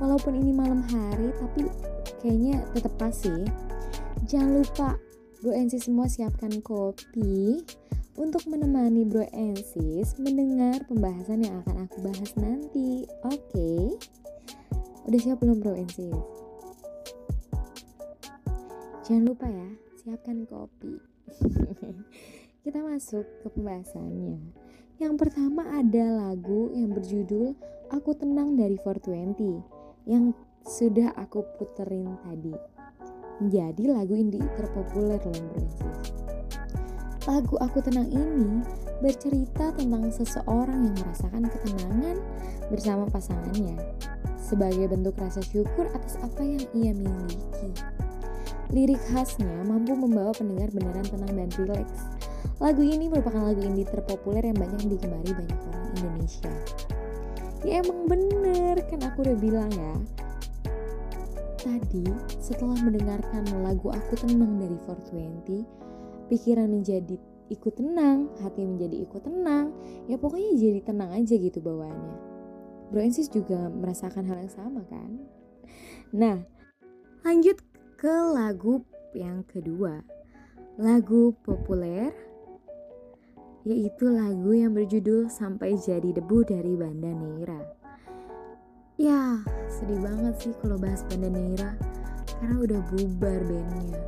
walaupun 0.00 0.32
ini 0.40 0.52
malam 0.56 0.80
hari 0.88 1.28
tapi 1.36 1.68
kayaknya 2.24 2.64
tetap 2.72 2.92
pas 2.96 3.12
sih. 3.12 3.44
Jangan 4.26 4.64
lupa 4.64 4.88
Bro 5.38 5.54
Ensis 5.54 5.86
semua 5.86 6.10
siapkan 6.10 6.50
kopi 6.66 7.62
untuk 8.18 8.42
menemani 8.50 9.06
Bro 9.06 9.22
Ensis 9.30 10.18
mendengar 10.18 10.82
pembahasan 10.90 11.46
yang 11.46 11.62
akan 11.62 11.86
aku 11.86 12.02
bahas 12.02 12.34
nanti. 12.34 13.06
Oke. 13.22 13.38
Okay? 13.46 13.82
Udah 15.06 15.20
siap 15.22 15.38
belum 15.38 15.62
Bro 15.62 15.78
Ensis? 15.78 16.26
Jangan 19.06 19.30
lupa 19.30 19.46
ya, 19.46 19.70
siapkan 20.02 20.42
kopi. 20.42 20.98
Kita 22.66 22.82
masuk 22.82 23.22
ke 23.22 23.46
pembahasannya. 23.54 24.42
Yang 24.98 25.14
pertama 25.22 25.70
ada 25.70 26.18
lagu 26.18 26.74
yang 26.74 26.90
berjudul 26.90 27.54
Aku 27.94 28.10
Tenang 28.18 28.58
dari 28.58 28.74
420 28.74 30.10
yang 30.10 30.34
sudah 30.66 31.14
aku 31.14 31.46
puterin 31.62 32.18
tadi. 32.26 32.77
Jadi 33.38 33.86
lagu 33.86 34.18
indie 34.18 34.42
terpopuler 34.58 35.22
loh 35.22 35.46
Francis. 35.54 36.10
Lagu 37.22 37.54
Aku 37.62 37.78
Tenang 37.78 38.10
ini 38.10 38.66
bercerita 38.98 39.70
tentang 39.78 40.10
seseorang 40.10 40.90
yang 40.90 40.96
merasakan 40.98 41.46
ketenangan 41.46 42.18
bersama 42.66 43.06
pasangannya 43.06 43.78
sebagai 44.42 44.90
bentuk 44.90 45.14
rasa 45.22 45.38
syukur 45.44 45.86
atas 45.94 46.18
apa 46.18 46.42
yang 46.42 46.64
ia 46.74 46.92
miliki. 46.98 47.70
Lirik 48.74 48.98
khasnya 49.06 49.62
mampu 49.62 49.94
membawa 49.94 50.34
pendengar 50.34 50.74
beneran 50.74 51.06
tenang 51.06 51.32
dan 51.38 51.50
rileks. 51.54 52.10
Lagu 52.58 52.82
ini 52.82 53.06
merupakan 53.06 53.54
lagu 53.54 53.62
indie 53.62 53.86
terpopuler 53.86 54.42
yang 54.42 54.58
banyak 54.58 54.82
digemari 54.98 55.30
banyak 55.30 55.60
orang 55.62 55.86
Indonesia. 55.94 56.52
Ya 57.62 57.86
emang 57.86 58.10
bener 58.10 58.82
kan 58.90 59.00
aku 59.06 59.30
udah 59.30 59.36
bilang 59.38 59.70
ya. 59.70 59.94
Tadi 61.68 62.08
setelah 62.40 62.80
mendengarkan 62.80 63.44
lagu 63.60 63.92
Aku 63.92 64.16
Tenang 64.16 64.56
dari 64.56 64.72
420, 64.88 66.32
pikiran 66.32 66.64
menjadi 66.64 67.20
ikut 67.52 67.76
tenang, 67.76 68.32
hati 68.40 68.64
menjadi 68.64 68.96
ikut 69.04 69.20
tenang, 69.20 69.76
ya 70.08 70.16
pokoknya 70.16 70.56
jadi 70.56 70.80
tenang 70.80 71.12
aja 71.12 71.36
gitu 71.36 71.60
bawaannya. 71.60 72.16
Bro 72.88 73.04
Ensis 73.04 73.28
juga 73.28 73.68
merasakan 73.68 74.24
hal 74.24 74.48
yang 74.48 74.52
sama 74.52 74.80
kan? 74.88 75.20
Nah, 76.16 76.40
lanjut 77.20 77.60
ke 78.00 78.14
lagu 78.32 78.80
yang 79.12 79.44
kedua. 79.44 80.00
Lagu 80.80 81.36
populer 81.44 82.16
yaitu 83.68 84.08
lagu 84.08 84.56
yang 84.56 84.72
berjudul 84.72 85.28
Sampai 85.28 85.76
Jadi 85.76 86.16
Debu 86.16 86.48
dari 86.48 86.72
Banda 86.80 87.12
Neira. 87.12 87.60
Ya, 88.98 89.38
sedih 89.70 90.02
banget 90.02 90.34
sih 90.42 90.50
kalau 90.58 90.74
bahas 90.74 91.06
Banda 91.06 91.30
Neira 91.30 91.70
karena 92.42 92.56
udah 92.58 92.80
bubar 92.90 93.38
bandnya. 93.46 94.02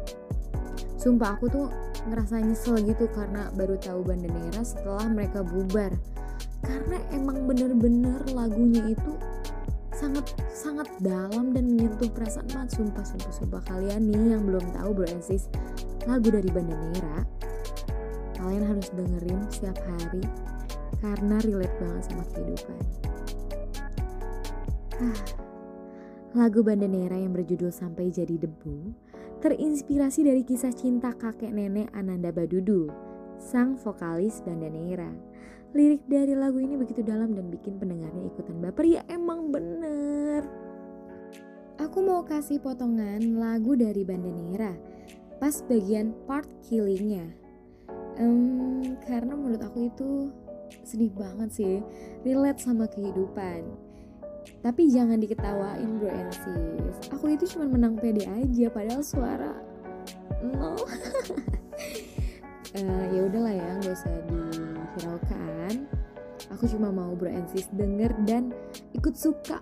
Sumpah 0.98 1.38
aku 1.38 1.46
tuh 1.46 1.70
ngerasa 2.10 2.42
nyesel 2.42 2.74
gitu 2.82 3.06
karena 3.14 3.54
baru 3.54 3.78
tahu 3.78 4.02
Banda 4.02 4.26
Neira 4.26 4.66
setelah 4.66 5.06
mereka 5.06 5.46
bubar. 5.46 5.94
Karena 6.66 6.98
emang 7.14 7.46
bener-bener 7.46 8.18
lagunya 8.34 8.90
itu 8.90 9.14
sangat 9.94 10.34
sangat 10.50 10.90
dalam 10.98 11.54
dan 11.54 11.70
menyentuh 11.70 12.10
perasaan 12.10 12.50
banget 12.50 12.82
sumpah 12.82 13.06
sumpah 13.06 13.30
sumpah 13.30 13.62
kalian 13.70 14.10
nih 14.10 14.34
yang 14.34 14.42
belum 14.42 14.74
tahu 14.74 14.90
bro 14.90 15.06
Ensis 15.06 15.46
lagu 16.08 16.34
dari 16.34 16.48
Banda 16.48 16.72
Neira 16.72 17.18
kalian 18.40 18.64
harus 18.64 18.88
dengerin 18.96 19.44
setiap 19.52 19.76
hari 19.76 20.24
karena 21.04 21.36
relate 21.44 21.76
banget 21.76 22.02
sama 22.08 22.24
kehidupan 22.32 22.78
lagu 26.38 26.60
Banda 26.60 26.84
Neira 26.84 27.16
yang 27.16 27.32
berjudul 27.32 27.72
Sampai 27.72 28.12
Jadi 28.12 28.36
Debu 28.36 28.92
terinspirasi 29.40 30.28
dari 30.28 30.44
kisah 30.44 30.70
cinta 30.76 31.16
kakek 31.16 31.50
nenek 31.50 31.88
Ananda 31.96 32.28
Badudu 32.28 32.92
sang 33.40 33.80
vokalis 33.80 34.44
Banda 34.44 34.68
Neira 34.68 35.08
Lirik 35.70 36.02
dari 36.10 36.34
lagu 36.34 36.58
ini 36.58 36.74
begitu 36.74 37.06
dalam 37.06 37.30
dan 37.30 37.46
bikin 37.46 37.78
pendengarnya 37.78 38.26
ikutan 38.26 38.58
baper 38.58 38.90
ya 38.90 39.06
emang 39.06 39.54
bener. 39.54 40.42
Aku 41.78 42.02
mau 42.02 42.26
kasih 42.26 42.58
potongan 42.58 43.38
lagu 43.38 43.78
dari 43.78 44.02
Banda 44.02 44.34
Neira 44.34 44.74
pas 45.38 45.62
bagian 45.70 46.10
part 46.26 46.50
killingnya. 46.66 47.22
Um, 48.18 48.98
karena 49.06 49.38
menurut 49.38 49.62
aku 49.62 49.86
itu 49.86 50.34
sedih 50.82 51.14
banget 51.14 51.54
sih, 51.54 51.74
relate 52.26 52.58
sama 52.58 52.90
kehidupan. 52.90 53.89
Tapi 54.60 54.92
jangan 54.92 55.16
diketawain 55.20 56.00
bro 56.00 56.10
and 56.12 56.32
sis. 56.32 56.96
Aku 57.12 57.32
itu 57.32 57.48
cuma 57.56 57.68
menang 57.68 57.96
pede 57.96 58.28
aja 58.28 58.66
padahal 58.68 59.00
suara 59.00 59.70
no. 60.42 60.76
uh, 62.76 63.04
ya 63.14 63.20
udahlah 63.28 63.52
ya 63.54 63.68
nggak 63.80 63.94
usah 63.94 64.10
dihiraukan 64.28 65.74
aku 66.50 66.64
cuma 66.76 66.88
mau 66.90 67.12
bro 67.12 67.28
and 67.28 67.48
sis 67.52 67.68
denger 67.76 68.10
dan 68.24 68.52
ikut 68.96 69.14
suka 69.14 69.60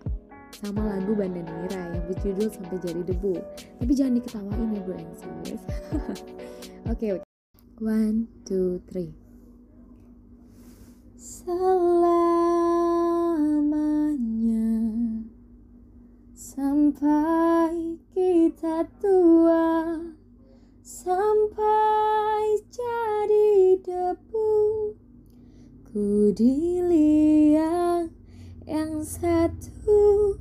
sama 0.58 0.82
lagu 0.82 1.14
Banda 1.14 1.44
Nira 1.44 1.82
yang 1.94 2.04
berjudul 2.10 2.48
sampai 2.50 2.78
jadi 2.82 3.02
debu 3.04 3.34
tapi 3.78 3.92
jangan 3.94 4.18
diketawain 4.22 4.74
ya 4.74 4.80
bro 4.82 4.96
and 4.96 5.14
sis 5.14 5.62
oke 6.90 6.98
okay, 6.98 7.10
okay. 7.18 7.26
one 7.78 8.26
two 8.46 8.82
three 8.90 9.14
selamanya. 13.78 15.22
Sampai 16.34 17.98
kita 18.10 18.86
tua 18.98 19.94
sampai 20.82 22.42
jadi 22.70 23.78
debu. 23.78 24.50
Ku 25.88 26.34
dilihat 26.34 28.10
yang 28.66 29.02
satu 29.06 30.34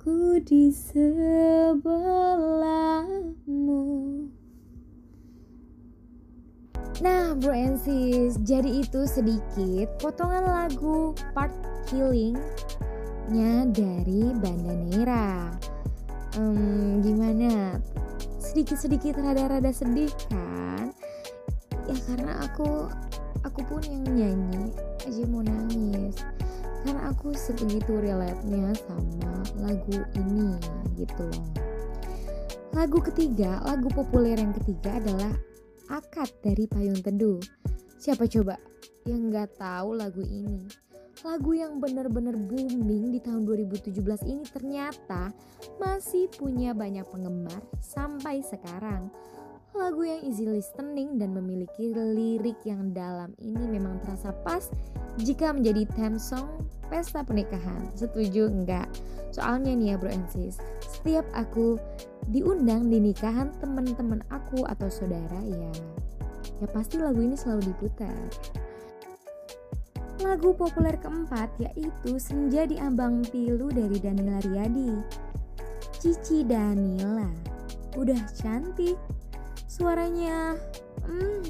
ku 0.00 0.40
di 0.40 0.72
sebelahmu. 0.72 1.84
Nah 7.02 7.34
bro 7.36 7.52
and 7.52 7.76
sis, 7.76 8.38
jadi 8.46 8.80
itu 8.86 9.02
sedikit 9.04 9.98
potongan 9.98 10.46
lagu 10.46 11.10
part 11.34 11.73
healing 11.90 12.38
nya 13.32 13.64
dari 13.68 14.32
Banda 14.36 14.74
Neira. 14.76 15.52
Um, 16.36 17.00
gimana? 17.00 17.80
Sedikit-sedikit 18.36 19.16
rada-rada 19.16 19.72
sedih 19.72 20.12
kan? 20.28 20.92
Ya 21.88 21.96
karena 22.08 22.44
aku 22.44 22.88
aku 23.44 23.60
pun 23.68 23.82
yang 23.84 24.04
nyanyi 24.08 24.72
aja 25.04 25.22
mau 25.28 25.44
nangis 25.44 26.16
karena 26.84 27.08
aku 27.08 27.32
sebegitu 27.32 27.96
relate-nya 27.96 28.76
sama 28.84 29.40
lagu 29.56 30.04
ini 30.20 30.60
gitu 31.00 31.24
loh. 31.32 31.48
Lagu 32.76 33.00
ketiga, 33.00 33.62
lagu 33.64 33.88
populer 33.88 34.36
yang 34.36 34.52
ketiga 34.60 35.00
adalah 35.00 35.32
Akad 35.88 36.28
dari 36.44 36.68
Payung 36.68 37.00
Teduh. 37.00 37.40
Siapa 37.96 38.28
coba 38.28 38.60
yang 39.08 39.32
nggak 39.32 39.56
tahu 39.56 39.96
lagu 39.96 40.20
ini? 40.20 40.83
Lagu 41.24 41.56
yang 41.56 41.80
benar-benar 41.80 42.36
booming 42.36 43.08
di 43.08 43.16
tahun 43.16 43.48
2017 43.48 43.96
ini 44.28 44.44
ternyata 44.44 45.32
masih 45.80 46.28
punya 46.36 46.76
banyak 46.76 47.00
penggemar 47.08 47.64
sampai 47.80 48.44
sekarang. 48.44 49.08
Lagu 49.72 50.04
yang 50.04 50.20
easy 50.20 50.44
listening 50.44 51.16
dan 51.16 51.32
memiliki 51.32 51.96
lirik 51.96 52.60
yang 52.68 52.92
dalam 52.92 53.32
ini 53.40 53.64
memang 53.72 54.04
terasa 54.04 54.36
pas 54.44 54.68
jika 55.16 55.56
menjadi 55.56 55.88
theme 55.96 56.20
song 56.20 56.68
pesta 56.92 57.24
pernikahan. 57.24 57.88
Setuju 57.96 58.52
enggak? 58.52 58.86
Soalnya 59.32 59.72
nih 59.72 59.88
ya 59.90 59.96
bro 59.96 60.12
and 60.12 60.28
sis, 60.28 60.60
setiap 60.84 61.24
aku 61.32 61.80
diundang 62.28 62.92
di 62.92 63.00
nikahan 63.00 63.48
teman-teman 63.64 64.20
aku 64.28 64.68
atau 64.68 64.92
saudara 64.92 65.40
ya, 65.40 65.72
ya 66.60 66.68
pasti 66.68 67.00
lagu 67.00 67.24
ini 67.24 67.32
selalu 67.32 67.72
diputar. 67.72 68.12
Lagu 70.22 70.54
populer 70.54 70.94
keempat 71.00 71.50
yaitu 71.58 72.20
Senja 72.22 72.68
di 72.68 72.78
Ambang 72.78 73.26
Pilu 73.26 73.72
dari 73.72 73.98
Danila 73.98 74.38
Riyadi. 74.44 74.94
Cici 75.98 76.44
Danila, 76.44 77.26
udah 77.96 78.22
cantik, 78.36 78.94
Suaranya 79.74 80.54
hmm, 81.02 81.42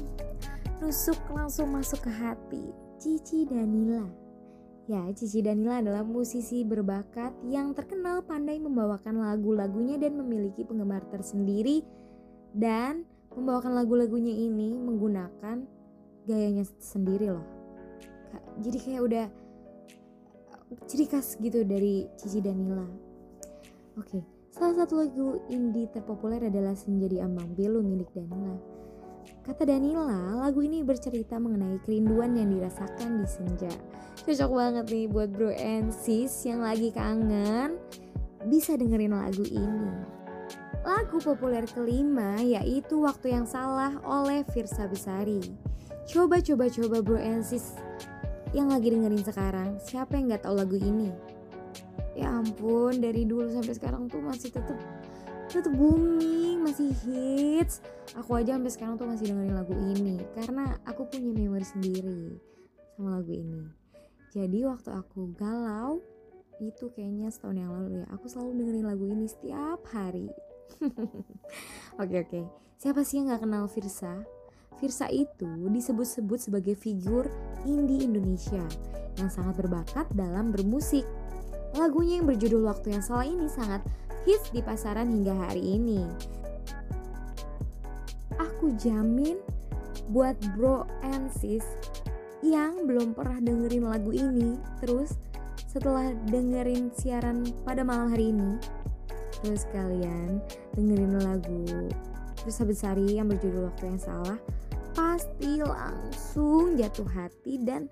nusuk 0.81 1.19
langsung 1.29 1.69
masuk 1.69 2.09
ke 2.09 2.11
hati. 2.11 2.73
Cici 2.97 3.45
Danila. 3.45 4.01
Ya, 4.89 5.05
Cici 5.13 5.45
Danila 5.45 5.77
adalah 5.77 6.01
musisi 6.01 6.65
berbakat 6.65 7.37
yang 7.45 7.77
terkenal 7.77 8.25
pandai 8.25 8.57
membawakan 8.57 9.21
lagu-lagunya 9.21 10.01
dan 10.01 10.17
memiliki 10.17 10.65
penggemar 10.65 11.05
tersendiri 11.13 11.85
dan 12.57 13.05
membawakan 13.29 13.77
lagu-lagunya 13.77 14.33
ini 14.33 14.73
menggunakan 14.73 15.61
gayanya 16.25 16.65
sendiri 16.81 17.29
loh. 17.29 17.54
Jadi 18.61 18.77
kayak 18.81 19.01
udah 19.01 19.25
ciri 20.89 21.05
khas 21.07 21.37
gitu 21.39 21.63
dari 21.63 22.09
Cici 22.17 22.39
Danila. 22.41 22.87
Oke, 23.95 24.19
Salah 24.55 24.87
satu 24.87 25.03
lagu 25.03 25.43
indie 25.51 25.91
terpopuler 25.91 26.47
adalah 26.47 26.71
Senja 26.79 27.11
di 27.11 27.19
Ambang 27.19 27.51
Pilu 27.59 27.83
milik 27.83 28.07
Danila. 28.15 28.55
Kata 29.43 29.67
Danila, 29.67 30.39
lagu 30.39 30.63
ini 30.63 30.79
bercerita 30.79 31.35
mengenai 31.35 31.75
kerinduan 31.83 32.39
yang 32.39 32.55
dirasakan 32.55 33.19
di 33.19 33.27
senja. 33.27 33.73
Cocok 34.23 34.51
banget 34.55 34.85
nih 34.87 35.05
buat 35.11 35.29
bro 35.35 35.51
and 35.51 35.91
sis 35.91 36.47
yang 36.47 36.63
lagi 36.63 36.87
kangen, 36.95 37.75
bisa 38.47 38.79
dengerin 38.79 39.11
lagu 39.11 39.43
ini. 39.43 39.91
Lagu 40.87 41.19
populer 41.19 41.67
kelima 41.67 42.39
yaitu 42.39 43.03
Waktu 43.03 43.35
Yang 43.35 43.59
Salah 43.59 43.99
oleh 44.07 44.47
Firsa 44.55 44.87
Besari. 44.87 45.43
Coba 46.07 46.39
coba 46.39 46.71
coba 46.71 47.03
bro 47.03 47.19
and 47.19 47.43
sis 47.43 47.75
yang 48.55 48.71
lagi 48.71 48.87
dengerin 48.87 49.21
sekarang, 49.27 49.75
siapa 49.83 50.15
yang 50.15 50.31
gak 50.31 50.47
tahu 50.47 50.55
lagu 50.55 50.79
ini? 50.79 51.11
ya 52.15 52.31
ampun 52.31 53.03
dari 53.03 53.27
dulu 53.27 53.51
sampai 53.51 53.75
sekarang 53.75 54.07
tuh 54.07 54.23
masih 54.23 54.47
tetep 54.47 54.79
tetep 55.51 55.71
booming 55.75 56.63
masih 56.63 56.89
hits. 57.05 57.83
Aku 58.17 58.33
aja 58.33 58.55
sampai 58.55 58.71
sekarang 58.71 58.95
tuh 58.95 59.05
masih 59.05 59.29
dengerin 59.29 59.53
lagu 59.53 59.75
ini 59.75 60.23
karena 60.33 60.79
aku 60.87 61.05
punya 61.05 61.29
memori 61.35 61.67
sendiri 61.67 62.39
sama 62.95 63.19
lagu 63.19 63.35
ini. 63.35 63.63
Jadi 64.31 64.63
waktu 64.65 64.89
aku 64.95 65.35
galau 65.35 65.99
itu 66.63 66.87
kayaknya 66.95 67.27
setahun 67.27 67.59
yang 67.59 67.71
lalu 67.75 67.99
ya 67.99 68.05
aku 68.15 68.25
selalu 68.31 68.63
dengerin 68.63 68.87
lagu 68.87 69.05
ini 69.11 69.27
setiap 69.27 69.79
hari. 69.91 70.31
Oke 72.01 72.25
oke. 72.25 72.41
Siapa 72.75 73.05
sih 73.05 73.21
yang 73.21 73.31
nggak 73.31 73.47
kenal 73.47 73.69
Virsa 73.69 74.25
Virsa 74.79 75.07
itu 75.07 75.47
disebut-sebut 75.71 76.39
sebagai 76.39 76.75
figur 76.75 77.31
indie 77.63 78.03
Indonesia 78.03 78.63
yang 79.15 79.31
sangat 79.31 79.63
berbakat 79.63 80.05
dalam 80.11 80.51
bermusik 80.51 81.07
Lagunya 81.75 82.23
yang 82.23 82.27
berjudul 82.31 82.63
Waktu 82.71 82.95
Yang 82.95 83.11
Salah 83.11 83.27
ini 83.27 83.51
sangat 83.51 83.83
hits 84.23 84.47
di 84.55 84.63
pasaran 84.63 85.11
hingga 85.11 85.35
hari 85.35 85.75
ini. 85.75 85.99
Aku 88.39 88.71
jamin 88.79 89.35
buat 90.07 90.39
bro 90.55 90.87
and 91.03 91.27
sis 91.35 91.67
yang 92.39 92.87
belum 92.87 93.11
pernah 93.11 93.43
dengerin 93.43 93.91
lagu 93.91 94.15
ini, 94.15 94.55
terus 94.79 95.19
setelah 95.67 96.15
dengerin 96.31 96.95
siaran 96.95 97.43
pada 97.67 97.83
malam 97.83 98.07
hari 98.07 98.31
ini, 98.31 98.55
terus 99.43 99.67
kalian 99.75 100.39
dengerin 100.79 101.19
lagu 101.19 101.91
Terus 102.39 102.61
Besari 102.61 103.17
yang 103.19 103.27
berjudul 103.27 103.67
Waktu 103.67 103.83
Yang 103.91 104.01
Salah, 104.07 104.39
pasti 104.95 105.59
langsung 105.59 106.79
jatuh 106.79 107.05
hati 107.11 107.59
dan 107.59 107.91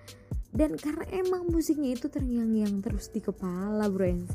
dan 0.55 0.79
karena 0.79 1.03
emang 1.11 1.51
musiknya 1.51 1.99
itu 1.99 2.07
terngiang-ngiang 2.07 2.79
terus 2.79 3.11
di 3.11 3.19
kepala 3.19 3.91
bro 3.91 4.07
and 4.07 4.25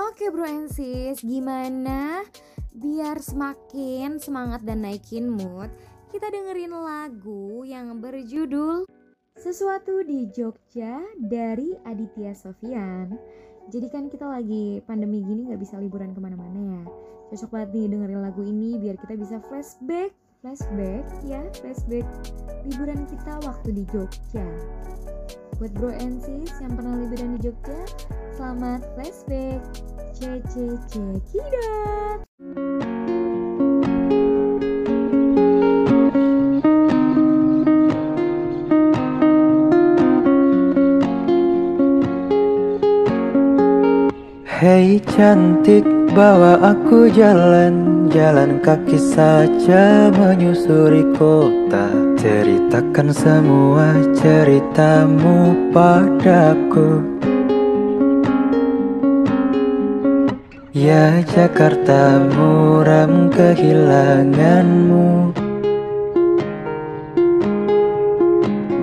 Oke 0.00 0.24
bro 0.32 0.48
and 0.48 0.72
gimana? 1.20 2.24
Biar 2.72 3.20
semakin 3.20 4.16
semangat 4.16 4.64
dan 4.64 4.88
naikin 4.88 5.28
mood 5.28 5.68
kita 6.08 6.28
dengerin 6.32 6.72
lagu 6.72 7.64
yang 7.68 8.00
berjudul 8.00 8.88
Sesuatu 9.32 10.04
di 10.04 10.28
Jogja 10.28 11.00
dari 11.16 11.72
Aditya 11.88 12.36
Sofian 12.36 13.16
Jadi 13.70 13.86
kan 13.92 14.10
kita 14.10 14.26
lagi 14.26 14.82
pandemi 14.88 15.22
gini 15.22 15.52
gak 15.52 15.62
bisa 15.62 15.78
liburan 15.78 16.16
ke 16.16 16.20
mana-mana 16.22 16.58
ya. 16.58 16.82
Cocok 17.30 17.50
banget 17.54 17.68
nih 17.76 17.86
dengerin 17.94 18.20
lagu 18.20 18.42
ini 18.42 18.80
biar 18.80 18.96
kita 18.98 19.14
bisa 19.14 19.36
flashback. 19.46 20.10
Flashback 20.42 21.06
ya 21.22 21.38
flashback 21.62 22.02
liburan 22.66 23.06
kita 23.06 23.38
waktu 23.46 23.70
di 23.70 23.84
Jogja. 23.94 24.46
Buat 25.62 25.72
bro 25.78 25.94
and 25.94 26.18
sis 26.18 26.50
yang 26.58 26.74
pernah 26.74 26.98
liburan 26.98 27.38
di 27.38 27.46
Jogja 27.46 27.78
selamat 28.34 28.82
flashback. 28.98 29.62
Cece 30.12 30.78
cekidot 30.90 32.18
Hei 44.62 45.02
cantik 45.02 45.82
bawa 46.14 46.54
aku 46.62 47.10
jalan. 47.10 48.06
Jalan 48.06 48.62
kaki 48.62 48.94
saja 48.94 50.06
menyusuri 50.14 51.02
kota. 51.18 51.90
Ceritakan 52.14 53.10
semua 53.10 53.98
ceritamu 54.14 55.50
padaku. 55.74 57.02
Ya 60.70 61.18
Jakarta 61.26 62.22
muram 62.30 63.34
kehilanganmu. 63.34 65.34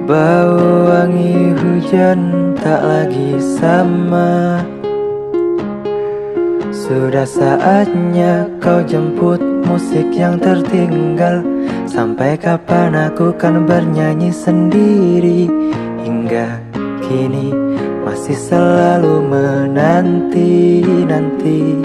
Bau 0.03 0.59
wangi 0.91 1.55
hujan 1.55 2.51
tak 2.59 2.83
lagi 2.83 3.39
sama 3.39 4.59
sudah 6.89 7.21
saatnya 7.21 8.49
kau 8.57 8.81
jemput 8.81 9.37
musik 9.69 10.09
yang 10.09 10.41
tertinggal. 10.41 11.45
Sampai 11.85 12.33
kapan 12.33 12.97
aku 12.97 13.29
kan 13.37 13.69
bernyanyi 13.69 14.33
sendiri? 14.33 15.45
Hingga 16.01 16.57
kini 17.05 17.53
masih 18.01 18.33
selalu 18.33 19.21
menanti-nanti 19.21 21.77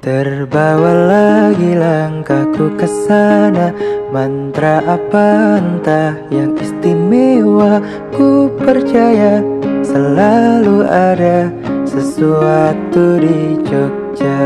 Terbawa 0.00 1.04
lagi 1.04 1.76
langkahku 1.76 2.72
ke 2.80 2.88
sana. 2.88 3.76
Mantra 4.08 4.80
apa 4.88 5.60
entah 5.60 6.16
yang 6.32 6.56
istimewa? 6.56 7.84
Ku 8.16 8.48
percaya 8.56 9.44
selalu 9.84 10.88
ada 10.88 11.52
sesuatu 11.98 13.18
di 13.18 13.58
Jogja. 13.66 14.38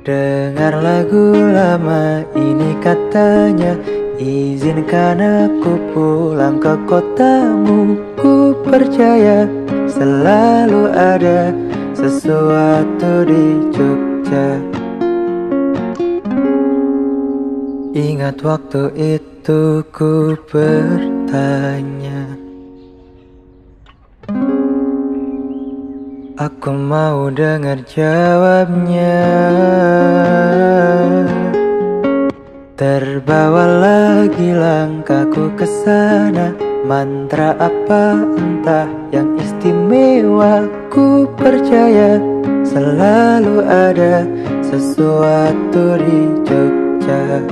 Dengar 0.00 0.80
lagu 0.80 1.36
lama 1.36 2.24
ini 2.32 2.72
katanya 2.80 3.76
Izinkan 4.16 5.20
aku 5.20 5.76
pulang 5.92 6.56
ke 6.56 6.72
kotamu. 6.88 8.00
Ku 8.16 8.56
percaya 8.64 9.44
selalu 9.84 10.88
ada 10.88 11.52
sesuatu 11.92 13.28
di 13.28 13.44
Jogja. 13.68 14.48
Ingat 17.92 18.40
waktu 18.40 18.88
itu 19.20 19.84
ku 19.92 20.32
bertanya 20.48 22.43
Aku 26.34 26.74
mau 26.74 27.30
dengar 27.30 27.86
jawabnya. 27.86 29.22
Terbawa 32.74 33.62
lagi 33.78 34.50
langkahku 34.50 35.54
ke 35.54 35.62
sana. 35.62 36.50
Mantra 36.82 37.54
apa 37.54 38.18
entah 38.34 38.90
yang 39.14 39.38
istimewa? 39.38 40.66
Ku 40.90 41.30
percaya 41.38 42.18
selalu 42.66 43.62
ada 43.70 44.26
sesuatu 44.66 46.02
di 46.02 46.20
Jogja 46.42 47.46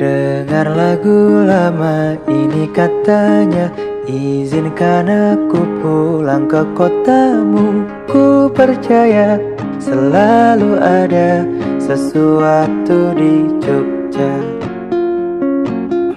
Dengar 0.00 0.64
lagu 0.72 1.44
lama 1.44 2.16
ini 2.24 2.72
katanya 2.72 3.68
Izinkan 4.08 5.12
aku 5.12 5.60
pulang 5.84 6.48
ke 6.48 6.64
kotamu. 6.72 7.84
Ku 8.08 8.48
percaya 8.48 9.36
selalu 9.76 10.80
ada 10.80 11.44
sesuatu 11.76 13.12
di 13.12 13.44
Jogja. 13.60 14.34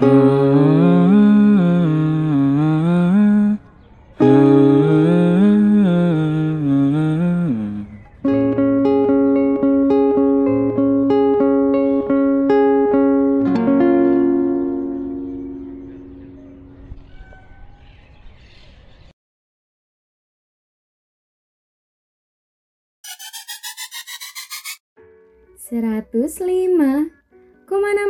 Hmm, 0.00 0.93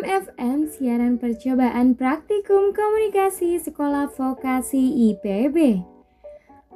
FM 0.04 0.68
siaran 0.68 1.16
percobaan 1.16 1.96
praktikum 1.96 2.76
komunikasi 2.76 3.56
sekolah 3.56 4.12
vokasi 4.12 5.10
IPB. 5.10 5.80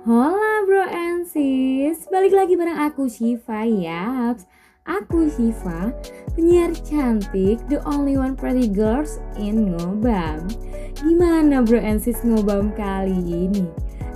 Hola 0.08 0.64
bro 0.64 0.88
and 0.88 1.28
sis, 1.28 2.08
balik 2.08 2.32
lagi 2.32 2.56
bareng 2.56 2.80
aku 2.80 3.12
Shiva 3.12 3.68
yaps. 3.68 4.48
Aku 4.88 5.28
Shiva, 5.28 5.92
penyiar 6.32 6.72
cantik, 6.80 7.60
the 7.68 7.76
only 7.84 8.16
one 8.16 8.32
pretty 8.32 8.72
girls 8.72 9.20
in 9.36 9.76
Ngobam. 9.76 10.48
Gimana 10.96 11.60
bro 11.60 11.76
and 11.76 12.00
sis 12.00 12.24
Ngobam 12.24 12.72
kali 12.72 13.12
ini? 13.12 13.68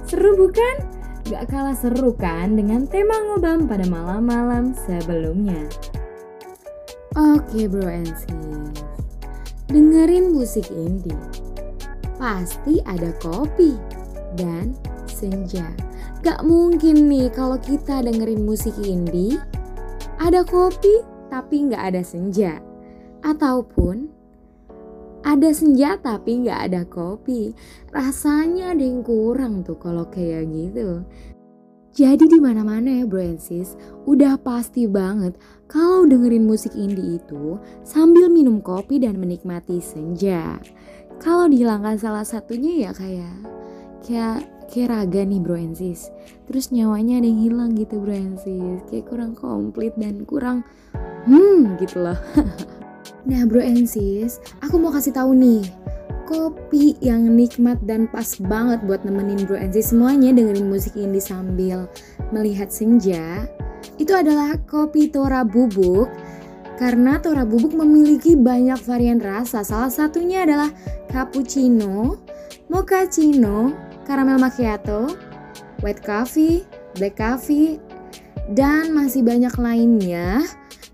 Seru 0.08 0.32
bukan? 0.32 0.80
Gak 1.28 1.52
kalah 1.52 1.76
seru 1.76 2.16
kan 2.16 2.56
dengan 2.56 2.88
tema 2.88 3.20
Ngobam 3.20 3.68
pada 3.68 3.84
malam-malam 3.84 4.72
sebelumnya. 4.72 5.68
Oke 7.12 7.68
bro 7.68 7.84
and 7.92 8.08
sis, 8.08 8.72
dengerin 9.73 10.37
musik 10.37 10.68
indie. 10.68 11.16
Pasti 12.20 12.79
ada 12.85 13.09
kopi 13.25 13.73
dan 14.37 14.77
senja. 15.09 15.73
Gak 16.20 16.45
mungkin 16.45 17.09
nih 17.09 17.33
kalau 17.33 17.57
kita 17.59 18.05
dengerin 18.05 18.45
musik 18.45 18.77
indie, 18.85 19.41
ada 20.20 20.45
kopi 20.45 21.03
tapi 21.33 21.73
gak 21.73 21.97
ada 21.97 22.05
senja. 22.05 22.61
Ataupun 23.25 24.12
ada 25.25 25.51
senja 25.57 25.97
tapi 25.99 26.45
gak 26.47 26.61
ada 26.70 26.83
kopi. 26.85 27.57
Rasanya 27.91 28.77
ada 28.77 28.85
yang 28.85 29.01
kurang 29.01 29.64
tuh 29.64 29.81
kalau 29.81 30.05
kayak 30.12 30.53
gitu. 30.53 31.03
Jadi 31.93 32.24
di 32.24 32.40
mana-mana 32.40 32.88
ya 32.88 33.05
bro 33.05 33.36
sis, 33.36 33.76
udah 34.09 34.40
pasti 34.40 34.88
banget 34.88 35.36
kalau 35.68 36.09
dengerin 36.09 36.49
musik 36.49 36.72
indie 36.72 37.20
itu 37.20 37.61
sambil 37.84 38.32
minum 38.32 38.64
kopi 38.64 38.97
dan 38.97 39.20
menikmati 39.20 39.76
senja. 39.76 40.57
Kalau 41.20 41.53
dihilangkan 41.53 42.01
salah 42.01 42.24
satunya 42.24 42.88
ya 42.88 42.90
kayak 42.97 43.36
kayak 44.09 44.49
kayak 44.72 44.88
raga 44.88 45.20
nih 45.20 45.45
bro 45.45 45.61
sis. 45.76 46.09
Terus 46.49 46.72
nyawanya 46.72 47.20
ada 47.20 47.28
yang 47.28 47.40
hilang 47.45 47.70
gitu 47.76 48.01
bro 48.01 48.40
sis. 48.40 48.80
Kayak 48.88 49.12
kurang 49.12 49.32
komplit 49.36 49.93
dan 50.01 50.24
kurang 50.24 50.64
hmm 51.28 51.76
gitu 51.76 52.09
loh. 52.09 52.16
nah 53.28 53.45
bro 53.45 53.61
sis, 53.84 54.40
aku 54.64 54.80
mau 54.80 54.97
kasih 54.97 55.12
tahu 55.12 55.36
nih 55.36 55.82
kopi 56.33 56.97
yang 57.05 57.37
nikmat 57.37 57.76
dan 57.85 58.09
pas 58.09 58.41
banget 58.41 58.80
buat 58.89 59.05
nemenin 59.05 59.45
bro 59.45 59.61
and 59.61 59.76
sis 59.76 59.93
semuanya 59.93 60.33
dengerin 60.33 60.72
musik 60.72 60.97
indie 60.97 61.20
sambil 61.20 61.85
melihat 62.33 62.72
senja. 62.72 63.45
Itu 64.01 64.16
adalah 64.16 64.57
kopi 64.64 65.12
Tora 65.12 65.45
Bubuk. 65.45 66.09
Karena 66.80 67.20
Tora 67.20 67.45
Bubuk 67.45 67.76
memiliki 67.76 68.33
banyak 68.33 68.80
varian 68.89 69.20
rasa 69.20 69.61
salah 69.61 69.93
satunya 69.93 70.49
adalah 70.49 70.72
cappuccino, 71.12 72.16
mochaccino, 72.72 73.76
caramel 74.09 74.41
macchiato, 74.41 75.12
white 75.85 76.01
coffee, 76.01 76.64
black 76.97 77.20
coffee, 77.20 77.76
dan 78.57 78.97
masih 78.97 79.20
banyak 79.20 79.53
lainnya 79.61 80.43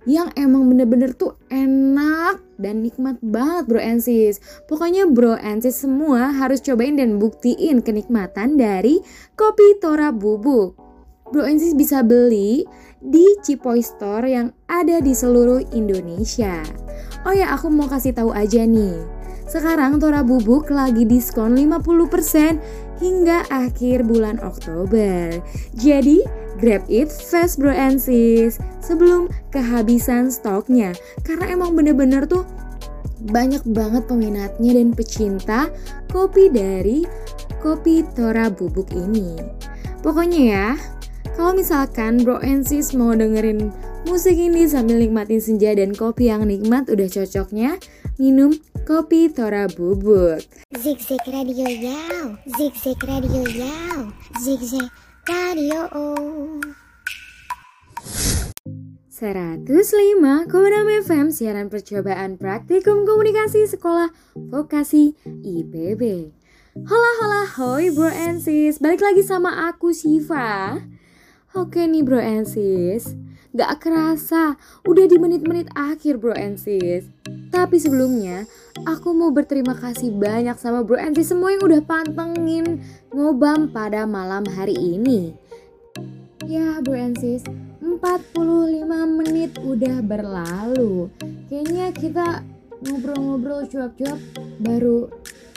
yang 0.08 0.32
emang 0.40 0.64
bener-bener 0.72 1.12
tuh 1.12 1.36
enak 1.52 2.40
dan 2.56 2.80
nikmat 2.80 3.20
banget 3.20 3.68
bro 3.68 3.76
and 3.76 4.00
sis. 4.00 4.40
Pokoknya 4.64 5.04
bro 5.04 5.36
and 5.36 5.60
sis 5.60 5.84
semua 5.84 6.32
harus 6.32 6.64
cobain 6.64 6.96
dan 6.96 7.20
buktiin 7.20 7.84
kenikmatan 7.84 8.56
dari 8.56 9.04
kopi 9.36 9.76
Tora 9.84 10.08
Bubuk. 10.08 10.80
Bro 11.28 11.44
and 11.44 11.60
sis 11.60 11.76
bisa 11.76 12.00
beli 12.00 12.64
di 13.04 13.36
Cipoy 13.44 13.84
Store 13.84 14.24
yang 14.24 14.48
ada 14.64 15.04
di 15.04 15.12
seluruh 15.12 15.60
Indonesia. 15.76 16.64
Oh 17.28 17.36
ya 17.36 17.52
aku 17.52 17.68
mau 17.68 17.84
kasih 17.84 18.16
tahu 18.16 18.32
aja 18.32 18.64
nih. 18.64 18.96
Sekarang 19.44 20.00
Tora 20.00 20.24
Bubuk 20.24 20.72
lagi 20.72 21.04
diskon 21.04 21.52
50% 21.52 22.87
hingga 22.98 23.46
akhir 23.48 24.06
bulan 24.06 24.38
Oktober. 24.42 25.38
Jadi 25.78 26.22
grab 26.58 26.82
it 26.90 27.08
fast 27.10 27.62
bro 27.62 27.70
and 27.70 28.02
sis 28.02 28.58
sebelum 28.82 29.30
kehabisan 29.54 30.28
stoknya 30.28 30.92
karena 31.22 31.54
emang 31.54 31.78
bener-bener 31.78 32.26
tuh 32.26 32.42
banyak 33.30 33.62
banget 33.74 34.06
peminatnya 34.06 34.78
dan 34.78 34.94
pecinta 34.94 35.60
kopi 36.10 36.50
dari 36.50 37.02
kopi 37.58 38.06
Tora 38.14 38.46
Bubuk 38.50 38.90
ini. 38.94 39.38
Pokoknya 39.98 40.42
ya, 40.46 40.68
kalau 41.34 41.54
misalkan 41.54 42.22
bro 42.22 42.38
and 42.42 42.62
sis 42.62 42.94
mau 42.94 43.14
dengerin 43.14 43.74
musik 44.08 44.40
ini 44.40 44.64
sambil 44.64 44.96
nikmatin 44.96 45.36
senja 45.36 45.76
dan 45.76 45.92
kopi 45.92 46.32
yang 46.32 46.48
nikmat 46.48 46.88
udah 46.88 47.12
cocoknya 47.12 47.76
minum 48.16 48.56
kopi 48.88 49.28
Tora 49.28 49.68
Bubuk. 49.68 50.40
Zigzag 50.72 51.28
Radio 51.28 51.68
Yow, 51.68 52.40
Zigzag 52.56 52.96
Radio 53.04 53.44
Yow, 53.44 54.08
Zigzag 54.40 54.88
Radio. 55.28 55.84
105,6 59.12 59.68
FM 61.04 61.26
siaran 61.28 61.68
percobaan 61.68 62.40
praktikum 62.40 63.04
komunikasi 63.04 63.68
sekolah 63.68 64.08
vokasi 64.32 65.20
IPB. 65.44 66.32
Hola 66.80 67.10
hola 67.20 67.42
hoi 67.60 67.92
bro 67.92 68.08
and 68.08 68.40
sis, 68.40 68.80
balik 68.80 69.04
lagi 69.04 69.20
sama 69.20 69.68
aku 69.68 69.92
Siva. 69.92 70.80
Oke 71.52 71.84
nih 71.84 72.06
bro 72.06 72.22
and 72.22 72.48
sis, 72.48 73.12
gak 73.56 73.80
kerasa 73.80 74.60
udah 74.84 75.04
di 75.08 75.16
menit-menit 75.16 75.72
akhir 75.72 76.20
bro 76.20 76.36
and 76.36 76.60
sis. 76.60 77.08
Tapi 77.48 77.80
sebelumnya 77.80 78.44
aku 78.84 79.16
mau 79.16 79.32
berterima 79.32 79.72
kasih 79.72 80.12
banyak 80.12 80.56
sama 80.60 80.84
bro 80.84 81.00
and 81.00 81.16
sis 81.16 81.32
semua 81.32 81.54
yang 81.56 81.64
udah 81.64 81.82
pantengin 81.84 82.84
ngobam 83.12 83.72
pada 83.72 84.04
malam 84.04 84.44
hari 84.44 84.76
ini. 84.76 85.32
Ya 86.44 86.80
bro 86.84 86.96
and 86.96 87.16
sis, 87.16 87.44
45 87.80 88.84
menit 89.16 89.56
udah 89.60 90.00
berlalu. 90.04 91.08
Kayaknya 91.48 91.86
kita 91.96 92.26
ngobrol-ngobrol 92.84 93.66
cuap-cuap 93.66 94.20
baru 94.60 95.10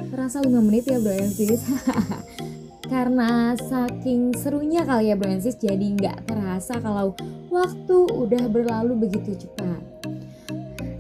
terasa 0.09 0.41
5 0.41 0.49
menit 0.63 0.87
ya 0.87 0.97
bro 0.97 1.13
and 1.13 1.35
sis. 1.35 1.61
Karena 2.91 3.55
saking 3.55 4.35
serunya 4.35 4.83
kali 4.83 5.07
ya 5.07 5.15
bro 5.15 5.31
and 5.31 5.39
sis 5.39 5.55
jadi 5.55 5.95
nggak 5.95 6.27
terasa 6.27 6.75
kalau 6.83 7.15
waktu 7.47 7.97
udah 8.11 8.51
berlalu 8.51 9.07
begitu 9.07 9.47
cepat. 9.47 9.79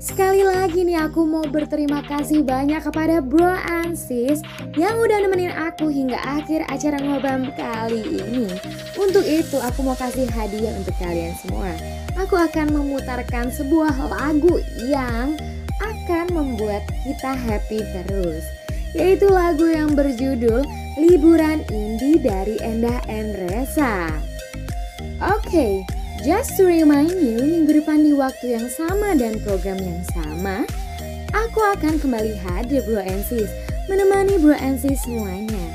Sekali 0.01 0.41
lagi 0.41 0.81
nih 0.81 0.97
aku 0.97 1.27
mau 1.29 1.45
berterima 1.45 2.01
kasih 2.01 2.41
banyak 2.41 2.81
kepada 2.81 3.21
Bro 3.21 3.53
Ansis 3.69 4.41
yang 4.73 4.97
udah 4.97 5.21
nemenin 5.21 5.53
aku 5.53 5.93
hingga 5.93 6.17
akhir 6.25 6.65
acara 6.73 6.97
ngobam 6.97 7.53
kali 7.53 8.01
ini. 8.01 8.49
Untuk 8.97 9.21
itu 9.21 9.61
aku 9.61 9.85
mau 9.85 9.93
kasih 9.93 10.25
hadiah 10.25 10.73
untuk 10.73 10.97
kalian 10.97 11.37
semua. 11.37 11.77
Aku 12.17 12.33
akan 12.33 12.73
memutarkan 12.73 13.53
sebuah 13.53 13.93
lagu 14.09 14.57
yang 14.89 15.37
akan 15.77 16.25
membuat 16.33 16.81
kita 17.05 17.37
happy 17.37 17.85
terus. 17.93 18.41
Yaitu 18.97 19.29
lagu 19.29 19.69
yang 19.69 19.93
berjudul 19.93 20.65
Liburan 20.99 21.63
Indie 21.71 22.19
dari 22.19 22.59
Endah 22.59 22.99
Endresa. 23.07 24.11
Oke, 25.21 25.45
okay, 25.45 25.73
Just 26.21 26.53
to 26.61 26.69
remind 26.69 27.17
you, 27.17 27.41
minggu 27.41 27.81
depan 27.81 28.05
di 28.05 28.13
waktu 28.13 28.53
yang 28.53 28.69
sama 28.69 29.17
dan 29.17 29.41
program 29.41 29.81
yang 29.81 30.05
sama, 30.13 30.69
aku 31.33 31.57
akan 31.73 31.97
kembali 31.97 32.37
hadir 32.45 32.85
Bro 32.85 33.01
Ensis, 33.01 33.49
menemani 33.89 34.37
Bro 34.37 34.53
Ensis 34.53 35.01
semuanya. 35.01 35.65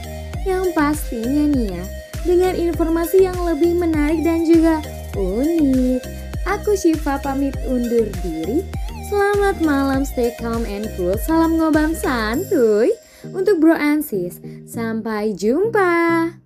Yang 0.47 0.71
pastinya 0.71 1.51
nih 1.51 1.75
ya, 1.75 1.85
dengan 2.23 2.55
informasi 2.55 3.27
yang 3.27 3.35
lebih 3.43 3.75
menarik 3.75 4.23
dan 4.23 4.47
juga 4.47 4.79
unik. 5.19 6.07
Aku 6.47 6.79
Syifa 6.79 7.19
pamit 7.19 7.59
undur 7.67 8.07
diri. 8.23 8.63
Selamat 9.11 9.59
malam, 9.59 10.07
stay 10.07 10.31
calm 10.39 10.63
and 10.63 10.87
cool. 10.95 11.19
Salam 11.19 11.59
ngobam 11.59 11.91
santuy 11.91 12.95
untuk 13.25 13.63
Bro 13.63 13.77
Ensis. 13.77 14.41
Sampai 14.67 15.33
jumpa. 15.33 16.46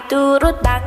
Kami 0.00 0.77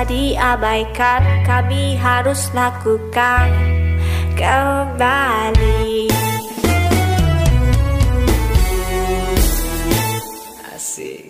bisa 0.00 0.08
diabaikan 0.08 1.44
Kami 1.44 1.92
harus 2.00 2.48
lakukan 2.56 3.52
kembali. 4.32 6.08
Asik. 10.72 11.28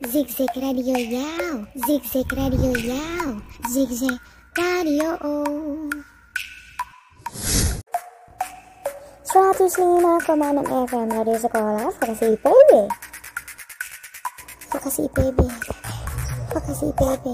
Zigzag 0.00 0.54
Radio 0.56 0.96
Yow, 0.96 1.68
Zigzag 1.84 2.32
Radio 2.32 2.72
Yow, 2.72 3.36
Zigzag 3.68 4.16
Radio. 4.56 5.12
105,6 9.28 10.24
FM 10.88 11.08
Radio 11.12 11.36
Sekolah 11.36 11.84
Vokasi 11.92 12.34
IPB 12.40 13.09
Vokasi 14.72 15.02
IPB 15.04 15.38
Vokasi 16.54 16.86
IPB 16.86 17.26